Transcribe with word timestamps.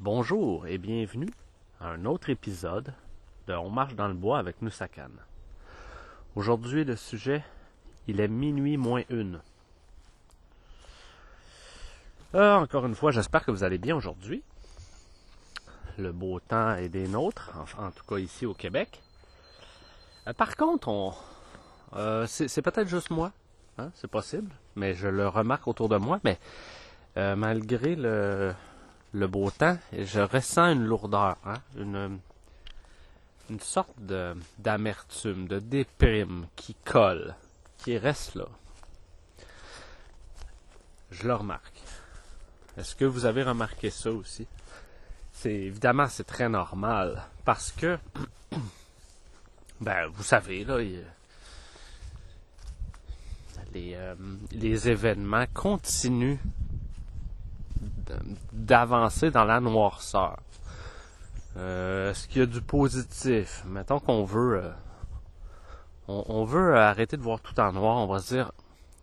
Bonjour 0.00 0.66
et 0.66 0.76
bienvenue 0.76 1.30
à 1.80 1.88
un 1.88 2.04
autre 2.04 2.28
épisode 2.28 2.92
de 3.46 3.54
On 3.54 3.70
marche 3.70 3.94
dans 3.94 4.08
le 4.08 4.14
bois 4.14 4.38
avec 4.38 4.60
Nusakan. 4.60 5.08
Aujourd'hui, 6.34 6.84
le 6.84 6.96
sujet, 6.96 7.42
il 8.06 8.20
est 8.20 8.28
minuit 8.28 8.76
moins 8.76 9.04
une. 9.08 9.40
Euh, 12.34 12.56
encore 12.56 12.84
une 12.84 12.94
fois, 12.94 13.10
j'espère 13.10 13.42
que 13.42 13.50
vous 13.50 13.64
allez 13.64 13.78
bien 13.78 13.96
aujourd'hui. 13.96 14.42
Le 15.96 16.12
beau 16.12 16.40
temps 16.40 16.74
est 16.74 16.90
des 16.90 17.08
nôtres, 17.08 17.52
en, 17.78 17.90
tout 17.90 18.04
cas 18.04 18.18
ici 18.18 18.44
au 18.44 18.52
Québec. 18.52 19.00
Euh, 20.28 20.34
par 20.34 20.56
contre, 20.56 20.88
on, 20.88 21.14
euh, 21.94 22.26
c'est 22.26 22.60
peut-être 22.60 22.88
juste 22.88 23.08
moi, 23.08 23.32
hein, 23.78 23.90
c'est 23.94 24.10
possible, 24.10 24.50
mais 24.74 24.92
je 24.92 25.08
le 25.08 25.26
remarque 25.26 25.66
autour 25.66 25.88
de 25.88 25.96
moi, 25.96 26.20
mais 26.22 26.38
malgré 27.16 27.96
le, 27.96 28.52
le 29.16 29.26
beau 29.26 29.50
temps, 29.50 29.78
je 29.96 30.20
ressens 30.20 30.72
une 30.72 30.84
lourdeur, 30.84 31.38
hein, 31.46 31.62
une, 31.78 32.20
sorte 33.60 33.98
de, 33.98 34.36
d'amertume, 34.58 35.48
de 35.48 35.58
déprime 35.58 36.46
qui 36.54 36.74
colle, 36.84 37.34
qui 37.78 37.96
reste 37.96 38.34
là. 38.34 38.46
Je 41.10 41.26
le 41.26 41.34
remarque. 41.34 41.80
Est-ce 42.76 42.94
que 42.94 43.06
vous 43.06 43.24
avez 43.24 43.42
remarqué 43.42 43.88
ça 43.88 44.10
aussi? 44.10 44.46
C'est 45.32 45.54
évidemment 45.54 46.08
c'est 46.08 46.26
très 46.26 46.50
normal 46.50 47.22
parce 47.46 47.72
que 47.72 47.98
ben 49.80 50.08
vous 50.08 50.24
savez 50.24 50.64
là 50.64 50.78
euh, 53.76 54.14
les 54.52 54.88
événements 54.88 55.44
continuent 55.52 56.38
d'avancer 58.52 59.30
dans 59.30 59.44
la 59.44 59.60
noirceur. 59.60 60.38
Euh, 61.56 62.10
Est-ce 62.10 62.28
qu'il 62.28 62.40
y 62.40 62.42
a 62.42 62.46
du 62.46 62.60
positif? 62.60 63.62
Mettons 63.66 63.98
qu'on 63.98 64.24
veut 64.24 64.62
euh, 64.62 64.70
on, 66.08 66.44
veut 66.44 66.76
arrêter 66.76 67.16
de 67.16 67.22
voir 67.22 67.40
tout 67.40 67.58
en 67.58 67.72
noir, 67.72 67.96
on 67.96 68.06
va 68.06 68.20
se 68.20 68.34
dire 68.34 68.52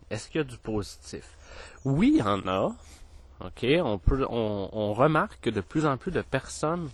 est-ce 0.10 0.28
qu'il 0.30 0.40
y 0.40 0.42
a 0.42 0.48
du 0.48 0.58
positif? 0.58 1.28
Oui, 1.86 2.14
il 2.16 2.20
y 2.20 2.22
en 2.22 2.48
a. 2.48 2.72
OK, 3.40 3.66
on 3.82 4.94
remarque 4.94 5.40
que 5.42 5.50
de 5.50 5.60
plus 5.60 5.86
en 5.86 5.98
plus 5.98 6.12
de 6.12 6.22
personnes 6.22 6.90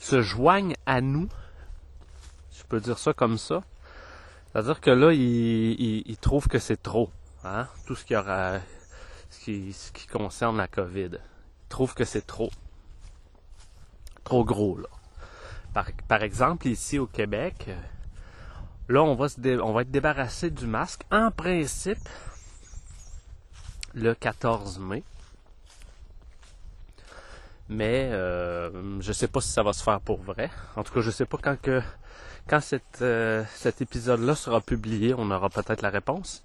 se 0.00 0.22
joignent 0.22 0.74
à 0.86 1.00
nous. 1.00 1.28
Je 2.52 2.64
peux 2.64 2.80
dire 2.80 2.98
ça 2.98 3.12
comme 3.12 3.38
ça. 3.38 3.62
C'est-à-dire 4.52 4.80
que 4.80 4.90
là, 4.90 5.12
ils, 5.12 6.16
trouvent 6.20 6.48
que 6.48 6.58
c'est 6.58 6.82
trop. 6.82 7.10
Hein? 7.44 7.68
Tout 7.86 7.94
ce 7.94 8.04
qui, 8.04 8.16
aura, 8.16 8.58
ce, 9.30 9.38
qui, 9.40 9.72
ce 9.72 9.92
qui 9.92 10.06
concerne 10.06 10.56
la 10.56 10.68
COVID. 10.68 11.10
Ils 11.14 11.68
trouvent 11.68 11.94
que 11.94 12.04
c'est 12.04 12.26
trop. 12.26 12.50
Trop 14.24 14.44
gros, 14.44 14.76
là. 14.76 14.88
Par, 16.08 16.22
exemple, 16.22 16.66
ici 16.66 16.98
au 16.98 17.06
Québec, 17.06 17.66
euh, 17.68 17.76
là, 18.88 19.02
on 19.02 19.14
va, 19.14 19.28
se 19.28 19.40
être 19.40 19.90
débarrassé 19.90 20.50
du 20.50 20.66
masque, 20.66 21.02
en 21.12 21.30
principe, 21.30 22.08
le 23.94 24.14
14 24.14 24.80
mai. 24.80 25.04
Mais 27.68 28.10
euh, 28.12 29.00
je 29.00 29.12
sais 29.12 29.28
pas 29.28 29.40
si 29.40 29.48
ça 29.48 29.62
va 29.62 29.72
se 29.72 29.82
faire 29.82 30.00
pour 30.00 30.20
vrai. 30.20 30.50
En 30.74 30.82
tout 30.82 30.92
cas, 30.92 31.00
je 31.02 31.10
sais 31.12 31.24
pas 31.24 31.38
quand 31.40 31.60
que 31.60 31.80
quand 32.48 32.60
euh, 33.00 33.44
cet 33.54 33.80
épisode-là 33.80 34.34
sera 34.34 34.60
publié, 34.60 35.14
on 35.16 35.30
aura 35.30 35.50
peut-être 35.50 35.82
la 35.82 35.90
réponse. 35.90 36.42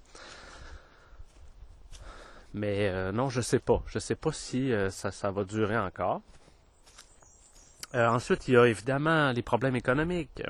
Mais 2.54 2.88
euh, 2.88 3.12
non, 3.12 3.28
je 3.28 3.40
sais 3.40 3.58
pas. 3.58 3.82
Je 3.86 3.98
sais 3.98 4.14
pas 4.14 4.32
si 4.32 4.72
euh, 4.72 4.90
ça, 4.90 5.30
va 5.30 5.44
durer 5.44 5.78
encore. 5.78 6.22
Euh, 7.94 8.08
ensuite, 8.08 8.48
il 8.48 8.54
y 8.54 8.56
a 8.56 8.66
évidemment 8.66 9.32
les 9.32 9.42
problèmes 9.42 9.76
économiques. 9.76 10.42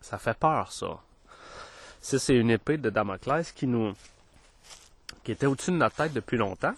Ça 0.00 0.18
fait 0.18 0.36
peur, 0.36 0.72
ça. 0.72 1.00
Ça, 2.00 2.18
c'est 2.18 2.36
une 2.36 2.50
épée 2.50 2.78
de 2.78 2.90
Damoclès 2.90 3.52
qui 3.52 3.66
nous 3.66 3.94
qui 5.24 5.32
était 5.32 5.46
au-dessus 5.46 5.72
de 5.72 5.76
notre 5.76 5.96
tête 5.96 6.14
depuis 6.14 6.38
longtemps. 6.38 6.74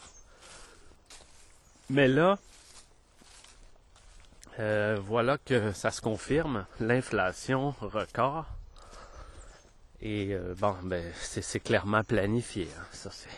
Mais 1.88 2.08
là, 2.08 2.38
voilà 4.98 5.38
que 5.38 5.72
ça 5.72 5.90
se 5.90 6.00
confirme, 6.00 6.66
l'inflation 6.80 7.74
record. 7.80 8.46
Et 10.02 10.36
bon, 10.58 10.74
ben 10.82 11.12
c'est 11.20 11.42
c'est 11.42 11.60
clairement 11.60 12.02
planifié. 12.02 12.68
hein. 12.76 12.84
Ça 12.92 13.10
c'est, 13.12 13.28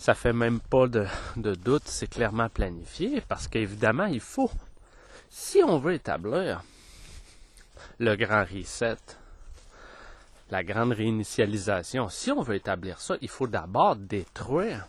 ça 0.00 0.14
fait 0.14 0.32
même 0.32 0.60
pas 0.60 0.86
de, 0.86 1.06
doute, 1.36 1.82
c'est 1.84 2.06
clairement 2.06 2.48
planifié 2.48 3.20
parce 3.20 3.46
qu'évidemment 3.48 4.06
il 4.06 4.20
faut, 4.20 4.50
si 5.28 5.62
on 5.62 5.76
veut 5.78 5.92
établir 5.92 6.62
le 7.98 8.16
grand 8.16 8.44
reset, 8.44 8.96
la 10.50 10.64
grande 10.64 10.92
réinitialisation, 10.92 12.08
si 12.08 12.30
on 12.30 12.40
veut 12.40 12.54
établir 12.54 12.98
ça, 12.98 13.16
il 13.20 13.28
faut 13.28 13.46
d'abord 13.46 13.94
détruire 13.94 14.88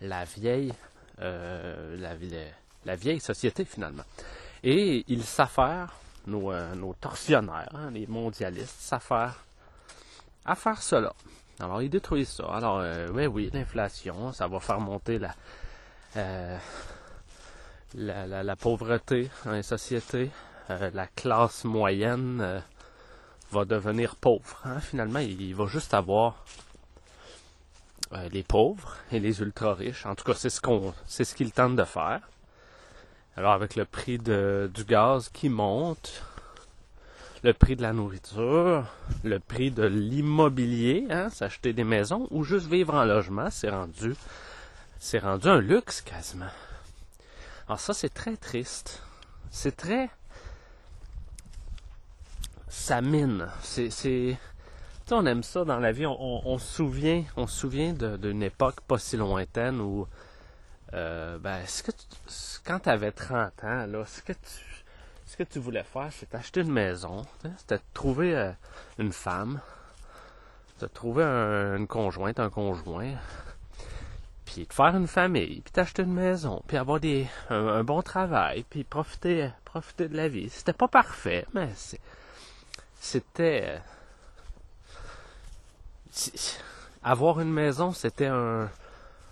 la 0.00 0.22
vieille, 0.22 0.72
euh, 1.18 2.14
la 2.84 2.94
vieille 2.94 3.20
société 3.20 3.64
finalement. 3.64 4.04
Et 4.62 5.04
ils 5.08 5.24
s'affairent, 5.24 5.92
nos, 6.28 6.52
euh, 6.52 6.72
nos 6.76 6.94
tortionnaires, 6.94 7.74
hein, 7.74 7.90
les 7.90 8.06
mondialistes, 8.06 8.78
s'affairent 8.78 9.44
à 10.44 10.54
faire 10.54 10.80
cela. 10.80 11.12
Alors 11.60 11.82
ils 11.82 11.90
détruisent 11.90 12.28
ça. 12.30 12.46
Alors 12.46 12.78
euh, 12.80 13.08
oui, 13.12 13.26
oui, 13.26 13.50
l'inflation, 13.52 14.32
ça 14.32 14.48
va 14.48 14.60
faire 14.60 14.80
monter 14.80 15.18
la, 15.18 15.34
euh, 16.16 16.58
la, 17.94 18.26
la, 18.26 18.42
la 18.42 18.56
pauvreté 18.56 19.30
dans 19.44 19.52
les 19.52 19.62
sociétés. 19.62 20.30
Euh, 20.70 20.90
la 20.94 21.06
classe 21.06 21.64
moyenne 21.64 22.62
va 23.52 23.64
devenir 23.64 24.16
pauvre. 24.16 24.60
hein. 24.64 24.80
Finalement, 24.80 25.20
il, 25.20 25.40
il 25.40 25.54
va 25.54 25.66
juste 25.66 25.94
avoir 25.94 26.44
les 28.30 28.42
pauvres 28.42 28.96
et 29.12 29.20
les 29.20 29.40
ultra 29.40 29.74
riches. 29.74 30.06
En 30.06 30.14
tout 30.14 30.24
cas, 30.24 30.34
c'est 30.34 30.50
ce 30.50 30.60
qu'on, 30.60 30.94
c'est 31.06 31.24
ce 31.24 31.34
qu'ils 31.34 31.52
tentent 31.52 31.76
de 31.76 31.84
faire. 31.84 32.20
Alors, 33.36 33.52
avec 33.52 33.74
le 33.74 33.84
prix 33.84 34.18
de, 34.18 34.70
du 34.72 34.84
gaz 34.84 35.28
qui 35.28 35.48
monte, 35.48 36.22
le 37.44 37.52
prix 37.52 37.76
de 37.76 37.82
la 37.82 37.92
nourriture, 37.92 38.86
le 39.22 39.38
prix 39.38 39.70
de 39.70 39.84
l'immobilier, 39.84 41.06
hein, 41.10 41.28
s'acheter 41.28 41.74
des 41.74 41.84
maisons 41.84 42.26
ou 42.30 42.42
juste 42.42 42.66
vivre 42.66 42.94
en 42.94 43.04
logement, 43.04 43.50
c'est 43.50 43.68
rendu, 43.68 44.16
c'est 44.98 45.18
rendu 45.18 45.46
un 45.48 45.60
luxe 45.60 46.00
quasiment. 46.00 46.48
Alors 47.68 47.80
ça, 47.80 47.92
c'est 47.92 48.12
très 48.12 48.38
triste. 48.38 49.02
C'est 49.50 49.76
très, 49.76 50.08
ça 52.68 53.02
mine. 53.02 53.46
C'est, 53.62 53.90
c'est, 53.90 54.38
on 55.10 55.26
aime 55.26 55.42
ça 55.42 55.66
dans 55.66 55.78
la 55.78 55.92
vie. 55.92 56.06
On, 56.06 56.58
se 56.58 56.76
souvient, 56.76 57.24
on 57.36 57.46
se 57.46 57.58
souvient 57.58 57.92
d'une 57.92 58.42
époque 58.42 58.80
pas 58.80 58.96
si 58.96 59.18
lointaine 59.18 59.82
où, 59.82 60.06
euh, 60.94 61.36
ben, 61.38 61.60
ce 61.66 61.82
que 61.82 61.90
tu, 61.90 62.06
quand 62.64 62.80
tu 62.80 62.88
avais 62.88 63.12
30 63.12 63.64
ans, 63.64 63.86
là, 63.86 64.06
ce 64.06 64.22
que 64.22 64.32
tu, 64.32 64.83
ce 65.26 65.36
que 65.36 65.42
tu 65.42 65.58
voulais 65.58 65.82
faire, 65.84 66.08
c'est 66.12 66.34
acheter 66.34 66.60
une 66.60 66.72
maison, 66.72 67.22
sais, 67.42 67.50
c'était 67.58 67.80
trouver 67.92 68.34
euh, 68.36 68.52
une 68.98 69.12
femme, 69.12 69.60
de 70.80 70.86
trouver 70.86 71.24
un- 71.24 71.76
une 71.76 71.86
conjointe, 71.86 72.38
un 72.40 72.50
conjoint, 72.50 73.12
puis 74.44 74.66
de 74.66 74.72
faire 74.72 74.94
une 74.96 75.06
famille, 75.06 75.60
puis 75.60 75.72
t'acheter 75.72 76.02
une 76.02 76.12
maison, 76.12 76.62
puis 76.66 76.76
avoir 76.76 77.00
des, 77.00 77.26
un, 77.50 77.82
bon 77.84 78.02
travail, 78.02 78.64
puis 78.68 78.84
profiter, 78.84 79.50
profiter 79.64 80.08
de 80.08 80.16
la 80.16 80.28
vie. 80.28 80.48
C'était 80.50 80.72
pas 80.72 80.88
parfait, 80.88 81.46
mais 81.54 81.70
c'était, 83.00 83.80
avoir 87.02 87.40
une 87.40 87.52
maison, 87.52 87.92
c'était 87.92 88.26
un, 88.26 88.68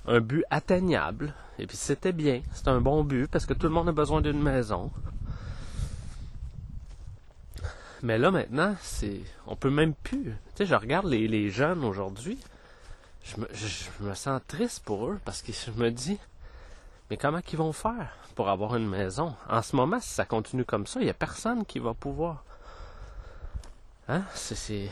un 0.07 0.21
but 0.21 0.45
atteignable. 0.51 1.35
Et 1.59 1.67
puis 1.67 1.77
c'était 1.77 2.13
bien, 2.13 2.43
c'était 2.55 2.71
un 2.71 2.81
bon 2.81 3.05
but 3.05 3.29
parce 3.31 3.47
que 3.47 3.53
tout 3.55 3.67
le 3.67 3.73
monde 3.73 3.89
a 3.89 3.93
besoin 3.93 4.21
d'une 4.21 4.43
maison. 4.43 4.91
Mais 8.03 8.19
là 8.19 8.31
maintenant, 8.31 8.75
c'est, 8.81 9.21
on 9.47 9.57
peut 9.57 9.71
même 9.71 9.95
plus. 9.95 10.25
Tu 10.25 10.57
sais, 10.57 10.67
je 10.67 10.75
regarde 10.75 11.07
les, 11.07 11.29
les 11.29 11.51
jeunes 11.51 11.85
aujourd'hui, 11.85 12.39
je 13.25 13.41
me, 13.41 13.49
je, 13.53 14.05
me 14.05 14.15
sens 14.15 14.41
triste 14.47 14.83
pour 14.85 15.07
eux 15.07 15.21
parce 15.25 15.43
que 15.43 15.53
je 15.53 15.71
me 15.71 15.91
dis, 15.91 16.19
mais 17.11 17.17
comment 17.17 17.41
qu'ils 17.41 17.59
vont 17.59 17.73
faire 17.73 18.17
pour 18.35 18.49
avoir 18.49 18.75
une 18.77 18.89
maison? 18.89 19.35
En 19.49 19.63
ce 19.63 19.77
moment, 19.77 20.01
si 20.01 20.11
ça 20.11 20.25
continue 20.25 20.65
comme 20.65 20.87
ça, 20.87 21.01
il 21.01 21.07
y 21.07 21.11
a 21.11 21.15
personne 21.15 21.65
qui 21.65 21.79
va 21.79 21.95
pouvoir. 21.95 22.45
Hein? 24.09 24.23
C'est, 24.35 24.89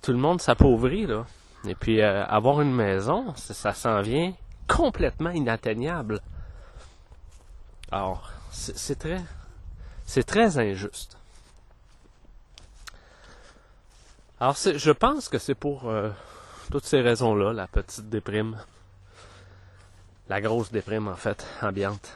tout 0.00 0.12
le 0.12 0.18
monde 0.18 0.40
s'appauvrit 0.40 1.06
là. 1.06 1.24
Et 1.66 1.76
puis 1.76 2.00
euh, 2.00 2.24
avoir 2.26 2.60
une 2.60 2.74
maison, 2.74 3.32
ça, 3.36 3.72
s'en 3.72 4.00
vient 4.00 4.34
complètement 4.66 5.30
inatteignable. 5.30 6.20
Alors, 7.92 8.32
c'est 8.50 8.98
très, 8.98 9.20
c'est 10.12 10.24
très 10.24 10.58
injuste. 10.58 11.16
Alors, 14.38 14.56
je 14.56 14.90
pense 14.90 15.30
que 15.30 15.38
c'est 15.38 15.54
pour 15.54 15.88
euh, 15.88 16.10
toutes 16.70 16.84
ces 16.84 17.00
raisons-là, 17.00 17.54
la 17.54 17.66
petite 17.66 18.10
déprime. 18.10 18.58
la 20.28 20.42
grosse 20.42 20.70
déprime 20.70 21.08
en 21.08 21.16
fait, 21.16 21.46
ambiante. 21.62 22.14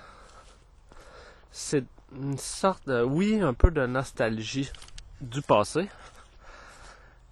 C'est 1.50 1.84
une 2.14 2.37
sorte 2.37 2.87
de, 2.87 3.02
oui, 3.02 3.40
un 3.40 3.54
peu 3.54 3.70
de 3.70 3.87
nostalgie 3.87 4.70
du 5.22 5.40
passé, 5.40 5.88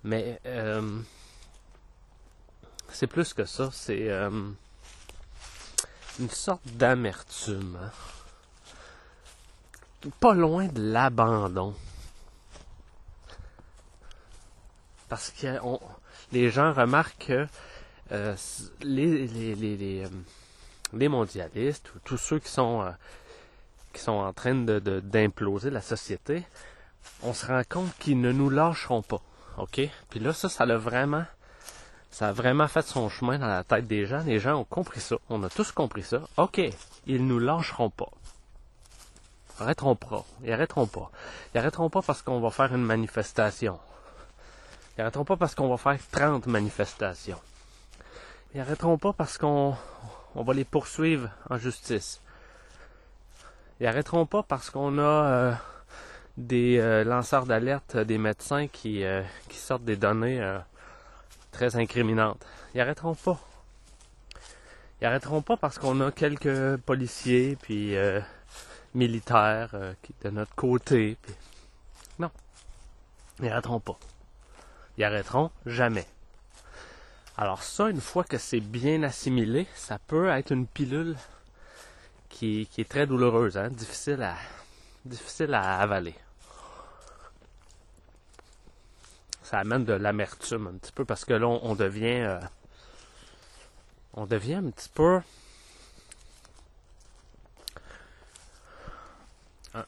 mais 0.03 0.41
euh, 0.47 0.99
c'est 2.89 3.07
plus 3.07 3.35
que 3.35 3.45
ça, 3.45 3.69
c'est 3.71 4.09
euh, 4.09 4.31
une 6.19 6.31
sorte 6.31 6.67
d'amertume. 6.69 7.79
Hein. 7.83 8.14
Pas 10.21 10.35
loin 10.35 10.67
de 10.67 10.93
l'abandon. 10.93 11.75
Parce 15.09 15.31
que 15.31 15.47
les 16.33 16.51
gens 16.51 16.73
remarquent 16.73 17.27
que 17.27 17.47
euh, 18.13 18.37
les, 18.83 19.27
les, 20.93 21.09
mondialistes 21.09 21.95
ou 21.95 21.99
tous 22.05 22.19
ceux 22.19 22.39
qui 22.39 22.51
sont, 22.51 22.93
qui 23.93 24.01
sont 24.01 24.13
en 24.13 24.33
train 24.33 24.55
de, 24.55 24.79
d'imploser 25.01 25.71
la 25.71 25.81
société, 25.81 26.45
on 27.23 27.33
se 27.33 27.47
rend 27.47 27.63
compte 27.69 27.97
qu'ils 27.99 28.21
ne 28.21 28.33
nous 28.33 28.51
lâcheront 28.51 29.03
pas. 29.03 29.23
OK? 29.59 29.81
Puis 30.11 30.21
là, 30.21 30.33
ça, 30.33 30.49
ça 30.49 30.65
a 30.65 30.77
vraiment, 30.77 31.25
ça 32.11 32.29
a 32.29 32.33
vraiment 32.33 32.69
fait 32.69 32.83
son 32.83 33.09
chemin 33.09 33.39
dans 33.39 33.47
la 33.47 33.65
tête 33.65 33.87
des 33.87 34.07
gens. 34.07 34.23
Les 34.25 34.39
gens 34.39 34.57
ont 34.57 34.65
compris 34.65 35.01
ça. 35.01 35.17
On 35.31 35.43
a 35.43 35.49
tous 35.49 35.73
compris 35.73 36.03
ça. 36.03 36.23
OK. 36.37 36.61
Ils 37.07 37.27
nous 37.27 37.39
lâcheront 37.39 37.91
pas. 37.91 38.11
Arrêteront 39.61 39.95
pas. 39.95 40.25
Ils 40.43 40.53
arrêteront 40.53 40.87
pas. 40.87 41.11
Ils 41.55 41.59
arrêteront 41.59 41.91
pas 41.91 42.03
parce 42.03 42.23
qu'on 42.23 42.41
va 42.41 42.51
faire 42.51 42.75
une 42.75 42.83
manifestation. 42.83 43.79
Ils 44.97 45.03
arrêteront 45.03 45.25
pas 45.25 45.37
parce 45.37 45.55
qu'on 45.55 45.69
va 45.69 45.77
faire 45.77 45.99
30 46.11 46.47
manifestations. 46.47 47.41
Ils 48.55 48.61
arrêteront 48.61 48.99
pas 48.99 49.13
parce 49.13 49.39
qu'on 49.39 49.77
on 50.35 50.43
va 50.43 50.55
les 50.55 50.65
poursuivre 50.65 51.31
en 51.49 51.59
justice. 51.59 52.21
Ils 53.81 53.87
arrêteront 53.87 54.27
pas 54.27 54.43
parce 54.43 54.71
qu'on 54.71 54.99
a 54.99 55.03
euh, 55.03 55.53
des 56.37 56.79
euh, 56.79 57.05
lanceurs 57.05 57.47
d'alerte, 57.47 57.97
des 57.97 58.19
médecins 58.19 58.69
qui, 58.69 59.05
euh, 59.05 59.23
qui 59.49 59.57
sortent 59.57 59.85
des 59.85 59.97
données 59.97 60.59
très 61.51 61.77
incriminantes. 61.77 62.45
Ils 62.75 62.81
arrêteront 62.81 63.15
pas. 63.15 63.39
Ils 65.01 65.07
arrêteront 65.07 65.43
pas 65.43 65.57
parce 65.57 65.79
qu'on 65.79 66.01
a 66.01 66.11
quelques 66.13 66.77
policiers 66.79 67.57
puis 67.61 67.97
militaires 68.95 69.75
qui 70.03 70.15
de 70.23 70.31
notre 70.31 70.55
côté. 70.55 71.17
Non. 72.19 72.31
Ils 73.41 73.49
arrêteront 73.49 73.81
pas. 73.81 73.99
Ils 74.99 75.05
arrêteront 75.05 75.51
jamais. 75.67 76.07
Alors 77.37 77.63
ça, 77.63 77.91
une 77.91 78.01
fois 78.01 78.25
que 78.25 78.39
c'est 78.39 78.61
bien 78.61 79.03
assimilé, 79.03 79.67
ça 79.75 79.99
peut 79.99 80.29
être 80.29 80.53
une 80.53 80.67
pilule 80.67 81.17
qui, 82.29 82.69
qui 82.71 82.81
est 82.81 82.89
très 82.89 83.07
douloureuse, 83.07 83.57
hein, 83.57 83.71
difficile 83.71 84.23
à 84.23 84.37
difficile 85.05 85.53
à 85.53 85.81
avaler. 85.81 86.15
ça 89.55 89.61
amène 89.61 89.85
de 89.85 89.93
l'amertume 89.93 90.67
un 90.67 90.79
petit 90.79 90.91
peu 90.91 91.05
parce 91.05 91.25
que 91.25 91.35
là, 91.35 91.47
on, 91.47 91.75
devient. 91.77 92.23
Euh, 92.23 92.41
on 94.15 94.27
devient 94.27 94.55
un 94.55 94.71
petit 94.71 94.89
peu. 94.89 95.21
Euh, 99.75 99.83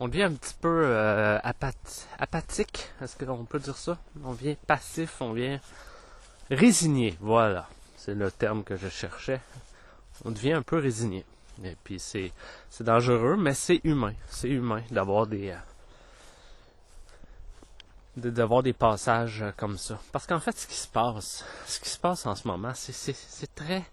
on 0.00 0.08
devient 0.08 0.24
un 0.24 0.32
petit 0.32 0.54
peu 0.60 0.82
euh, 0.86 1.38
apathique. 2.18 2.90
Est-ce 3.00 3.16
qu'on 3.16 3.44
peut 3.44 3.60
dire 3.60 3.76
ça? 3.76 3.98
On 4.24 4.32
vient 4.32 4.54
passif, 4.66 5.20
on 5.20 5.32
vient 5.32 5.60
résigné. 6.50 7.16
Voilà. 7.20 7.68
C'est 7.96 8.14
le 8.14 8.30
terme 8.30 8.64
que 8.64 8.76
je 8.76 8.88
cherchais. 8.88 9.40
On 10.24 10.30
devient 10.30 10.54
un 10.54 10.62
peu 10.62 10.78
résigné. 10.78 11.24
Et 11.62 11.76
puis 11.84 12.00
c'est, 12.00 12.32
dangereux, 12.80 13.36
mais 13.36 13.54
c'est 13.54 13.80
humain. 13.84 14.14
C'est 14.28 14.48
humain 14.48 14.82
d'avoir 14.90 15.26
des, 15.26 15.54
d'avoir 18.16 18.62
des 18.62 18.72
passages 18.72 19.42
euh, 19.42 19.52
comme 19.56 19.78
ça. 19.78 19.98
Parce 20.12 20.26
qu'en 20.26 20.40
fait, 20.40 20.58
ce 20.58 20.66
qui 20.66 20.76
se 20.76 20.88
passe, 20.88 21.44
ce 21.66 21.80
qui 21.80 21.88
se 21.88 21.98
passe 21.98 22.26
en 22.26 22.34
ce 22.34 22.48
moment, 22.48 22.72
c'est 22.74 23.54
très 23.54 23.84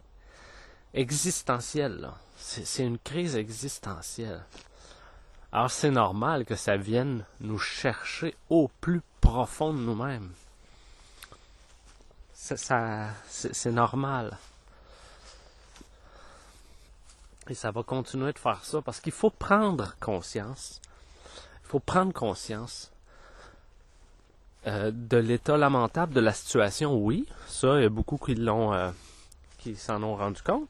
existentiel. 0.94 2.10
C'est 2.38 2.84
une 2.84 2.98
crise 2.98 3.36
existentielle. 3.36 4.44
Alors 5.52 5.70
c'est 5.70 5.92
normal 5.92 6.46
que 6.46 6.56
ça 6.56 6.78
vienne 6.78 7.26
nous 7.42 7.60
chercher 7.60 8.36
au 8.50 8.70
plus 8.80 9.02
profond 9.20 9.74
de 9.74 9.80
nous-mêmes. 9.80 10.32
Ça, 12.34 13.10
c'est 13.28 13.72
normal. 13.72 14.38
Et 17.50 17.54
ça 17.54 17.72
va 17.72 17.84
continuer 17.84 18.34
de 18.34 18.40
faire 18.40 18.64
ça 18.64 18.82
parce 18.82 19.00
qu'il 19.00 19.12
faut 19.12 19.30
prendre 19.30 19.96
conscience. 20.00 20.82
Il 21.64 21.68
faut 21.68 21.80
prendre 21.80 22.14
conscience 22.14 22.92
euh, 24.68 24.92
de 24.94 25.18
l'état 25.18 25.58
lamentable 25.58 26.14
de 26.14 26.20
la 26.20 26.34
situation, 26.34 26.96
oui, 26.96 27.28
ça, 27.48 27.78
il 27.78 27.84
y 27.84 27.86
a 27.86 27.90
beaucoup 27.90 28.18
qui 28.18 28.36
l'ont, 28.36 28.74
euh, 28.74 28.92
qui 29.58 29.76
s'en 29.76 30.04
ont 30.04 30.16
rendu 30.16 30.42
compte, 30.44 30.70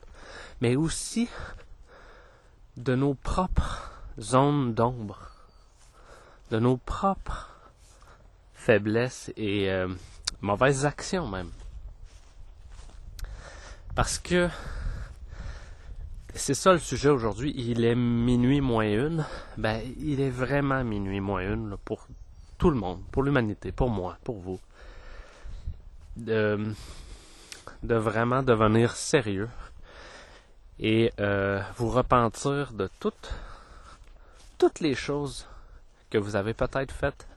mais 0.61 0.75
aussi 0.75 1.27
de 2.77 2.95
nos 2.95 3.15
propres 3.15 3.90
zones 4.19 4.73
d'ombre, 4.73 5.31
de 6.51 6.59
nos 6.59 6.77
propres 6.77 7.49
faiblesses 8.53 9.31
et 9.37 9.71
euh, 9.71 9.87
mauvaises 10.41 10.85
actions 10.85 11.27
même. 11.27 11.51
Parce 13.95 14.19
que 14.19 14.49
c'est 16.33 16.53
ça 16.53 16.73
le 16.73 16.79
sujet 16.79 17.09
aujourd'hui. 17.09 17.53
Il 17.57 17.83
est 17.83 17.95
minuit 17.95 18.61
moins 18.61 18.85
une. 18.85 19.25
Ben, 19.57 19.81
il 19.99 20.21
est 20.21 20.29
vraiment 20.29 20.83
minuit 20.83 21.19
moins 21.19 21.41
une 21.41 21.75
pour 21.83 22.07
tout 22.57 22.69
le 22.69 22.77
monde, 22.77 23.01
pour 23.11 23.23
l'humanité, 23.23 23.71
pour 23.71 23.89
moi, 23.89 24.17
pour 24.23 24.37
vous, 24.37 24.59
de, 26.15 26.73
de 27.83 27.95
vraiment 27.95 28.43
devenir 28.43 28.95
sérieux 28.95 29.49
et 30.79 31.11
euh, 31.19 31.61
vous 31.77 31.89
repentir 31.89 32.73
de 32.73 32.89
toutes, 32.99 33.33
toutes 34.61 34.79
les 34.79 34.93
choses 34.93 35.47
que 36.11 36.19
vous 36.19 36.35
avez 36.35 36.53
peut-être 36.53 36.93
faites 36.93 37.27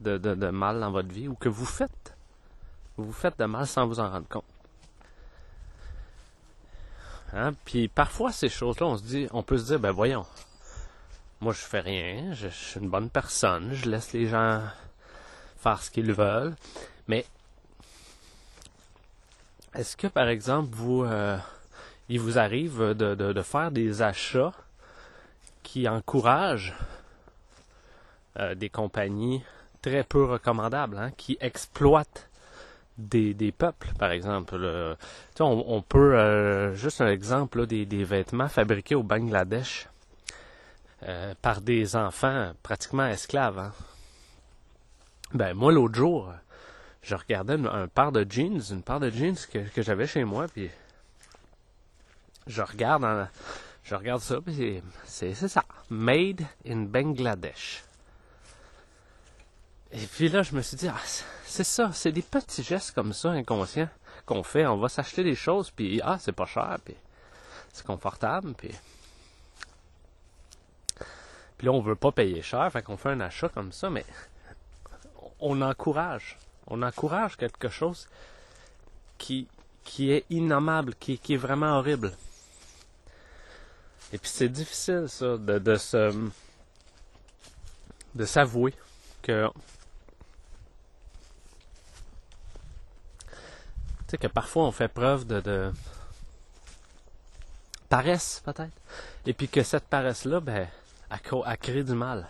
de, 0.00 0.50
mal 0.50 0.80
dans 0.80 0.90
votre 0.90 1.10
vie 1.10 1.28
ou 1.28 1.36
que 1.36 1.48
vous 1.48 1.64
faites. 1.64 2.16
Vous 2.96 3.12
faites 3.12 3.38
de 3.38 3.44
mal 3.44 3.68
sans 3.68 3.86
vous 3.86 4.00
en 4.00 4.10
rendre 4.10 4.26
compte. 4.26 4.44
Hein? 7.32 7.52
Puis 7.64 7.86
parfois 7.86 8.32
ces 8.32 8.48
choses-là, 8.48 8.86
on 8.86 8.96
se 8.96 9.04
dit, 9.04 9.28
on 9.30 9.44
peut 9.44 9.58
se 9.58 9.66
dire, 9.66 9.78
ben 9.78 9.92
voyons, 9.92 10.26
moi, 11.40 11.52
je 11.52 11.60
fais 11.60 11.78
rien. 11.78 12.32
Je, 12.34 12.48
suis 12.48 12.80
une 12.80 12.90
bonne 12.90 13.10
personne. 13.10 13.72
Je 13.74 13.88
laisse 13.88 14.12
les 14.12 14.26
gens 14.26 14.60
faire 15.58 15.80
ce 15.80 15.88
qu'ils 15.88 16.12
veulent. 16.12 16.56
Mais 17.06 17.24
est-ce 19.74 19.96
que, 19.96 20.08
par 20.08 20.26
exemple, 20.26 20.70
vous, 20.72 21.04
euh, 21.04 21.38
il 22.08 22.18
vous 22.18 22.40
arrive 22.40 22.80
de, 22.94 23.42
faire 23.42 23.70
des 23.70 24.02
achats 24.02 24.52
qui 25.72 25.88
encouragent 25.88 26.74
euh, 28.38 28.54
des 28.54 28.68
compagnies 28.68 29.42
très 29.80 30.04
peu 30.04 30.22
recommandables, 30.24 30.98
hein, 30.98 31.12
qui 31.16 31.38
exploitent 31.40 32.28
des, 32.98 33.32
des 33.32 33.52
peuples, 33.52 33.90
par 33.98 34.10
exemple. 34.10 34.54
on, 35.40 35.64
on, 35.66 35.80
peut, 35.80 36.14
euh, 36.14 36.74
juste 36.74 37.00
un 37.00 37.08
exemple, 37.08 37.66
des, 37.66 37.86
des 37.86 38.04
vêtements 38.04 38.50
fabriqués 38.50 38.94
au 38.94 39.02
Bangladesh 39.02 39.88
euh, 41.04 41.34
par 41.40 41.62
des 41.62 41.96
enfants 41.96 42.52
pratiquement 42.62 43.06
esclaves. 43.06 43.58
Hein. 43.58 43.72
Ben 45.32 45.54
moi 45.54 45.72
l'autre 45.72 45.94
jour, 45.94 46.34
je 47.00 47.14
regardais 47.14 47.54
un, 47.54 47.88
paire 47.88 48.12
de 48.12 48.26
jeans, 48.28 48.60
une 48.70 48.82
paire 48.82 49.00
de 49.00 49.08
jeans 49.08 49.38
que, 49.50 49.80
j'avais 49.80 50.06
chez 50.06 50.24
moi, 50.24 50.48
puis 50.48 50.68
je 52.46 52.60
regarde, 52.60 53.06
je 53.84 53.94
regarde 53.94 54.20
ça, 54.20 54.40
puis 54.40 54.82
c'est 55.04 55.34
ça, 55.34 55.64
made 55.90 56.42
in 56.66 56.82
Bangladesh. 56.82 57.84
Et 59.90 60.06
puis 60.06 60.28
là, 60.28 60.42
je 60.42 60.54
me 60.54 60.62
suis 60.62 60.76
dit, 60.76 60.88
ah, 60.88 61.00
c'est 61.44 61.64
ça, 61.64 61.90
c'est 61.92 62.12
des 62.12 62.22
petits 62.22 62.62
gestes 62.62 62.92
comme 62.92 63.12
ça 63.12 63.30
inconscients 63.30 63.90
qu'on 64.24 64.42
fait. 64.42 64.66
On 64.66 64.78
va 64.78 64.88
s'acheter 64.88 65.22
des 65.24 65.34
choses, 65.34 65.70
puis 65.70 66.00
ah, 66.02 66.16
c'est 66.18 66.32
pas 66.32 66.46
cher, 66.46 66.78
puis 66.84 66.94
c'est 67.72 67.86
confortable, 67.86 68.54
puis 68.54 68.70
puis 71.62 71.66
là, 71.66 71.74
on 71.74 71.80
veut 71.80 71.94
pas 71.94 72.10
payer 72.10 72.42
cher, 72.42 72.68
fait 72.72 72.82
qu'on 72.82 72.96
fait 72.96 73.10
un 73.10 73.20
achat 73.20 73.48
comme 73.48 73.70
ça, 73.70 73.88
mais 73.88 74.04
on 75.38 75.62
encourage. 75.62 76.36
On 76.66 76.82
encourage 76.82 77.36
quelque 77.36 77.68
chose 77.68 78.08
qui, 79.16 79.46
qui 79.84 80.10
est 80.10 80.24
innommable, 80.28 80.96
qui, 80.96 81.20
qui 81.20 81.34
est 81.34 81.36
vraiment 81.36 81.78
horrible. 81.78 82.16
Et 84.12 84.18
puis 84.18 84.30
c'est 84.30 84.48
difficile, 84.48 85.06
ça, 85.08 85.36
de, 85.36 85.58
de 85.58 85.76
se. 85.76 86.28
de 88.14 88.24
s'avouer 88.24 88.74
que. 89.22 89.48
Tu 93.28 93.34
sais, 94.08 94.18
que 94.18 94.26
parfois 94.26 94.64
on 94.64 94.72
fait 94.72 94.88
preuve 94.88 95.26
de, 95.26 95.40
de 95.40 95.72
paresse 97.92 98.42
peut-être. 98.44 98.72
Et 99.26 99.34
puis 99.34 99.48
que 99.48 99.62
cette 99.62 99.84
paresse-là, 99.84 100.40
ben, 100.40 100.66
elle, 101.10 101.58
crée 101.58 101.84
du 101.84 101.92
mal. 101.92 102.26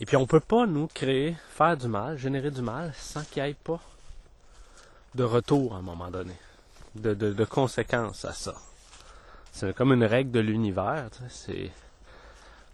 Et 0.00 0.06
puis 0.06 0.16
on 0.16 0.26
peut 0.26 0.40
pas 0.40 0.66
nous 0.66 0.86
créer, 0.86 1.36
faire 1.50 1.76
du 1.76 1.86
mal, 1.86 2.16
générer 2.16 2.50
du 2.50 2.62
mal 2.62 2.94
sans 2.96 3.24
qu'il 3.24 3.42
n'y 3.42 3.50
ait 3.50 3.54
pas 3.54 3.80
de 5.14 5.24
retour 5.24 5.74
à 5.74 5.78
un 5.78 5.82
moment 5.82 6.10
donné, 6.10 6.34
de, 6.94 7.12
de, 7.14 7.44
conséquences 7.44 8.24
à 8.24 8.32
ça. 8.32 8.54
C'est 9.58 9.74
comme 9.74 9.92
une 9.92 10.04
règle 10.04 10.30
de 10.30 10.38
l'univers. 10.38 11.08
C'est 11.28 11.72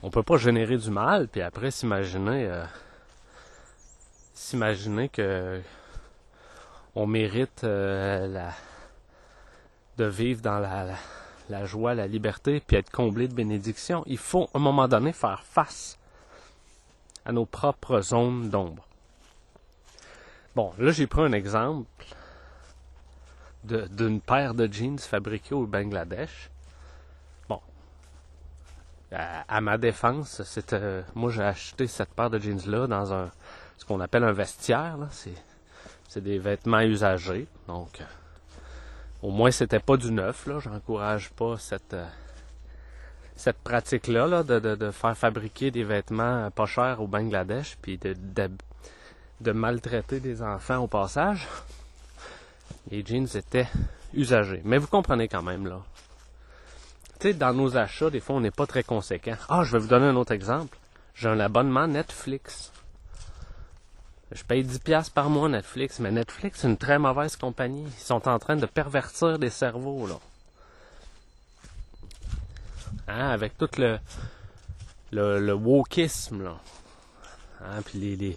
on 0.02 0.10
peut 0.10 0.22
pas 0.22 0.36
générer 0.36 0.76
du 0.76 0.90
mal 0.90 1.28
puis 1.28 1.40
après 1.40 1.70
s'imaginer 1.70 2.44
euh, 2.44 2.62
s'imaginer 4.34 5.08
que 5.08 5.62
on 6.94 7.06
mérite 7.06 7.64
euh, 7.64 8.26
la, 8.26 8.50
de 9.96 10.04
vivre 10.04 10.42
dans 10.42 10.58
la, 10.58 10.88
la, 11.48 11.64
joie, 11.64 11.94
la 11.94 12.06
liberté, 12.06 12.60
puis 12.60 12.76
être 12.76 12.90
comblé 12.90 13.28
de 13.28 13.34
bénédictions. 13.34 14.02
Il 14.06 14.18
faut, 14.18 14.50
à 14.52 14.58
un 14.58 14.60
moment 14.60 14.86
donné, 14.86 15.14
faire 15.14 15.42
face 15.42 15.98
à 17.24 17.32
nos 17.32 17.46
propres 17.46 18.02
zones 18.02 18.50
d'ombre. 18.50 18.86
Bon, 20.54 20.74
là, 20.78 20.92
j'ai 20.92 21.06
pris 21.06 21.22
un 21.22 21.32
exemple 21.32 21.88
d'une 23.64 24.20
paire 24.20 24.52
de 24.52 24.70
jeans 24.70 24.98
fabriqués 24.98 25.54
au 25.54 25.66
Bangladesh. 25.66 26.50
À, 29.14 29.60
ma 29.60 29.78
défense, 29.78 30.42
c'était, 30.42 31.04
moi, 31.14 31.30
j'ai 31.30 31.42
acheté 31.42 31.86
cette 31.86 32.10
paire 32.10 32.30
de 32.30 32.38
jeans-là 32.38 32.86
dans 32.86 33.12
un, 33.12 33.30
ce 33.78 33.84
qu'on 33.84 34.00
appelle 34.00 34.24
un 34.24 34.32
vestiaire. 34.32 34.96
C'est, 35.10 35.34
des 36.20 36.38
vêtements 36.38 36.80
usagés, 36.80 37.48
donc 37.66 38.00
au 39.20 39.32
moins 39.32 39.50
c'était 39.50 39.80
pas 39.80 39.96
du 39.96 40.12
neuf. 40.12 40.46
Là, 40.46 40.60
j'encourage 40.60 41.30
pas 41.30 41.56
cette 41.58 41.94
euh, 41.94 42.06
cette 43.36 43.58
pratique-là 43.58 44.26
là, 44.28 44.42
de, 44.44 44.90
faire 44.92 45.16
fabriquer 45.16 45.70
des 45.70 45.82
vêtements 45.82 46.50
pas 46.52 46.66
chers 46.66 47.00
au 47.00 47.08
Bangladesh, 47.08 47.76
puis 47.82 47.98
de, 47.98 48.14
de, 48.16 48.48
de 49.40 49.52
maltraiter 49.52 50.20
des 50.20 50.40
enfants 50.40 50.78
au 50.78 50.86
passage. 50.86 51.48
Les 52.90 53.04
jeans 53.04 53.26
étaient 53.34 53.68
usagés. 54.12 54.62
Mais 54.64 54.78
vous 54.78 54.86
comprenez 54.86 55.26
quand 55.26 55.42
même, 55.42 55.66
là. 55.66 55.80
Tu 57.20 57.28
sais, 57.28 57.34
dans 57.34 57.54
nos 57.54 57.76
achats, 57.76 58.10
des 58.10 58.20
fois, 58.20 58.36
on 58.36 58.40
n'est 58.40 58.50
pas 58.50 58.66
très 58.66 58.82
conséquent. 58.82 59.36
Ah, 59.48 59.62
je 59.64 59.72
vais 59.72 59.78
vous 59.78 59.88
donner 59.88 60.06
un 60.06 60.16
autre 60.16 60.32
exemple. 60.32 60.76
J'ai 61.14 61.28
un 61.28 61.40
abonnement 61.40 61.86
Netflix. 61.86 62.72
Je 64.32 64.42
paye 64.42 64.64
10$ 64.64 65.12
par 65.12 65.30
mois 65.30 65.48
Netflix, 65.48 66.00
mais 66.00 66.10
Netflix, 66.10 66.60
c'est 66.60 66.68
une 66.68 66.76
très 66.76 66.98
mauvaise 66.98 67.36
compagnie. 67.36 67.84
Ils 67.86 68.02
sont 68.02 68.26
en 68.26 68.38
train 68.38 68.56
de 68.56 68.66
pervertir 68.66 69.38
des 69.38 69.50
cerveaux, 69.50 70.06
là. 70.06 70.18
Hein, 73.06 73.28
avec 73.28 73.56
tout 73.56 73.68
le, 73.78 73.98
le, 75.12 75.52
wokisme, 75.52 76.42
là. 76.42 76.56
Hein, 77.60 77.82
puis 77.84 78.16
les, 78.16 78.36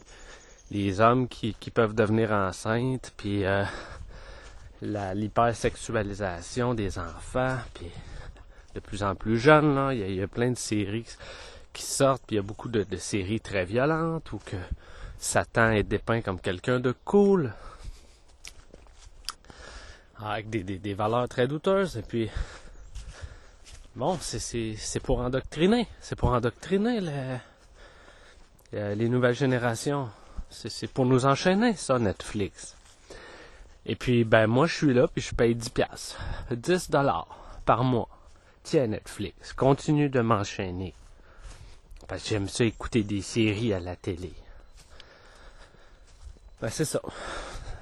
les, 0.70 1.02
hommes 1.02 1.28
qui, 1.28 1.56
qui 1.56 1.72
peuvent 1.72 1.96
devenir 1.96 2.32
enceintes, 2.32 3.12
puis 3.18 3.46
euh, 3.46 3.64
l'hypersexualisation 4.82 6.74
des 6.76 7.00
enfants, 7.00 7.58
puis 7.74 7.90
de 8.78 8.82
plus 8.82 9.02
en 9.02 9.16
plus 9.16 9.40
jeunes, 9.40 9.74
là. 9.74 9.92
Il 9.92 10.14
y 10.14 10.22
a, 10.22 10.28
plein 10.28 10.52
de 10.52 10.58
séries 10.58 11.08
qui 11.74 11.82
sortent, 11.82 12.22
puis 12.28 12.36
il 12.36 12.38
y 12.38 12.40
a 12.40 12.44
beaucoup 12.44 12.70
de, 12.70 12.86
séries 12.98 13.40
très 13.40 13.66
violentes, 13.66 14.32
ou 14.34 14.38
que 14.38 14.56
Satan 15.18 15.72
est 15.72 15.84
dépeint 15.84 16.22
comme 16.22 16.40
quelqu'un 16.40 16.80
de 16.80 16.94
cool, 17.04 17.54
avec 20.20 20.50
des, 20.50 20.94
valeurs 20.94 21.28
très 21.28 21.48
douteuses. 21.48 21.98
Et 21.98 22.04
puis, 22.04 22.30
bon, 23.96 24.18
c'est 24.22 25.00
pour 25.02 25.22
endoctriner. 25.22 25.88
C'est 26.02 26.16
pour 26.16 26.30
endoctriner 26.30 27.02
les, 27.02 28.96
les 28.96 29.10
nouvelles 29.10 29.36
générations. 29.36 30.10
C'est 30.50 30.92
pour 30.92 31.08
nous 31.08 31.26
enchaîner, 31.26 31.74
ça, 31.74 31.98
Netflix. 31.98 32.76
Et 33.88 33.96
puis, 33.96 34.24
ben, 34.24 34.46
moi, 34.46 34.68
je 34.68 34.76
suis 34.76 34.94
là, 34.94 35.08
puis 35.08 35.22
je 35.22 35.34
paye 35.34 35.56
10 35.56 35.70
piastres. 35.70 36.20
10 36.52 36.92
dollars 36.92 37.28
par 37.66 37.84
mois. 37.84 38.10
Tiens, 38.68 38.88
Netflix, 38.88 39.54
continue 39.54 40.10
de 40.10 40.20
m'enchaîner. 40.20 40.94
Parce 42.06 42.24
que 42.24 42.28
j'aime 42.28 42.50
ça 42.50 42.66
écouter 42.66 43.02
des 43.02 43.22
séries 43.22 43.72
à 43.72 43.80
la 43.80 43.96
télé. 43.96 44.34
Ben, 46.60 46.68
c'est 46.68 46.84
ça. 46.84 47.00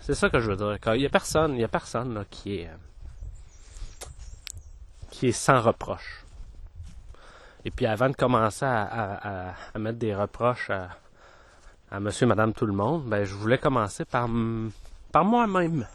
C'est 0.02 0.14
ça 0.14 0.30
que 0.30 0.40
je 0.40 0.52
veux 0.52 0.58
dire. 0.58 0.94
Il 0.94 1.02
y 1.02 1.06
a 1.08 1.10
personne, 1.10 2.14
là, 2.14 2.24
qui 2.30 2.58
est 2.58 2.70
qui 5.10 5.30
est 5.30 5.32
sans 5.32 5.60
reproche. 5.60 6.24
Et 7.64 7.72
puis 7.72 7.88
avant 7.88 8.10
de 8.10 8.16
commencer 8.16 8.66
à, 8.66 9.56
mettre 9.80 9.98
des 9.98 10.14
reproches 10.14 10.70
à, 10.70 10.90
à 11.90 12.00
monsieur, 12.00 12.28
madame, 12.28 12.54
tout 12.54 12.68
le 12.68 12.74
monde, 12.74 13.06
ben 13.06 13.24
je 13.24 13.34
voulais 13.34 13.58
commencer 13.58 14.06
par, 14.06 14.30
par 15.12 15.26
moi-même. 15.26 15.88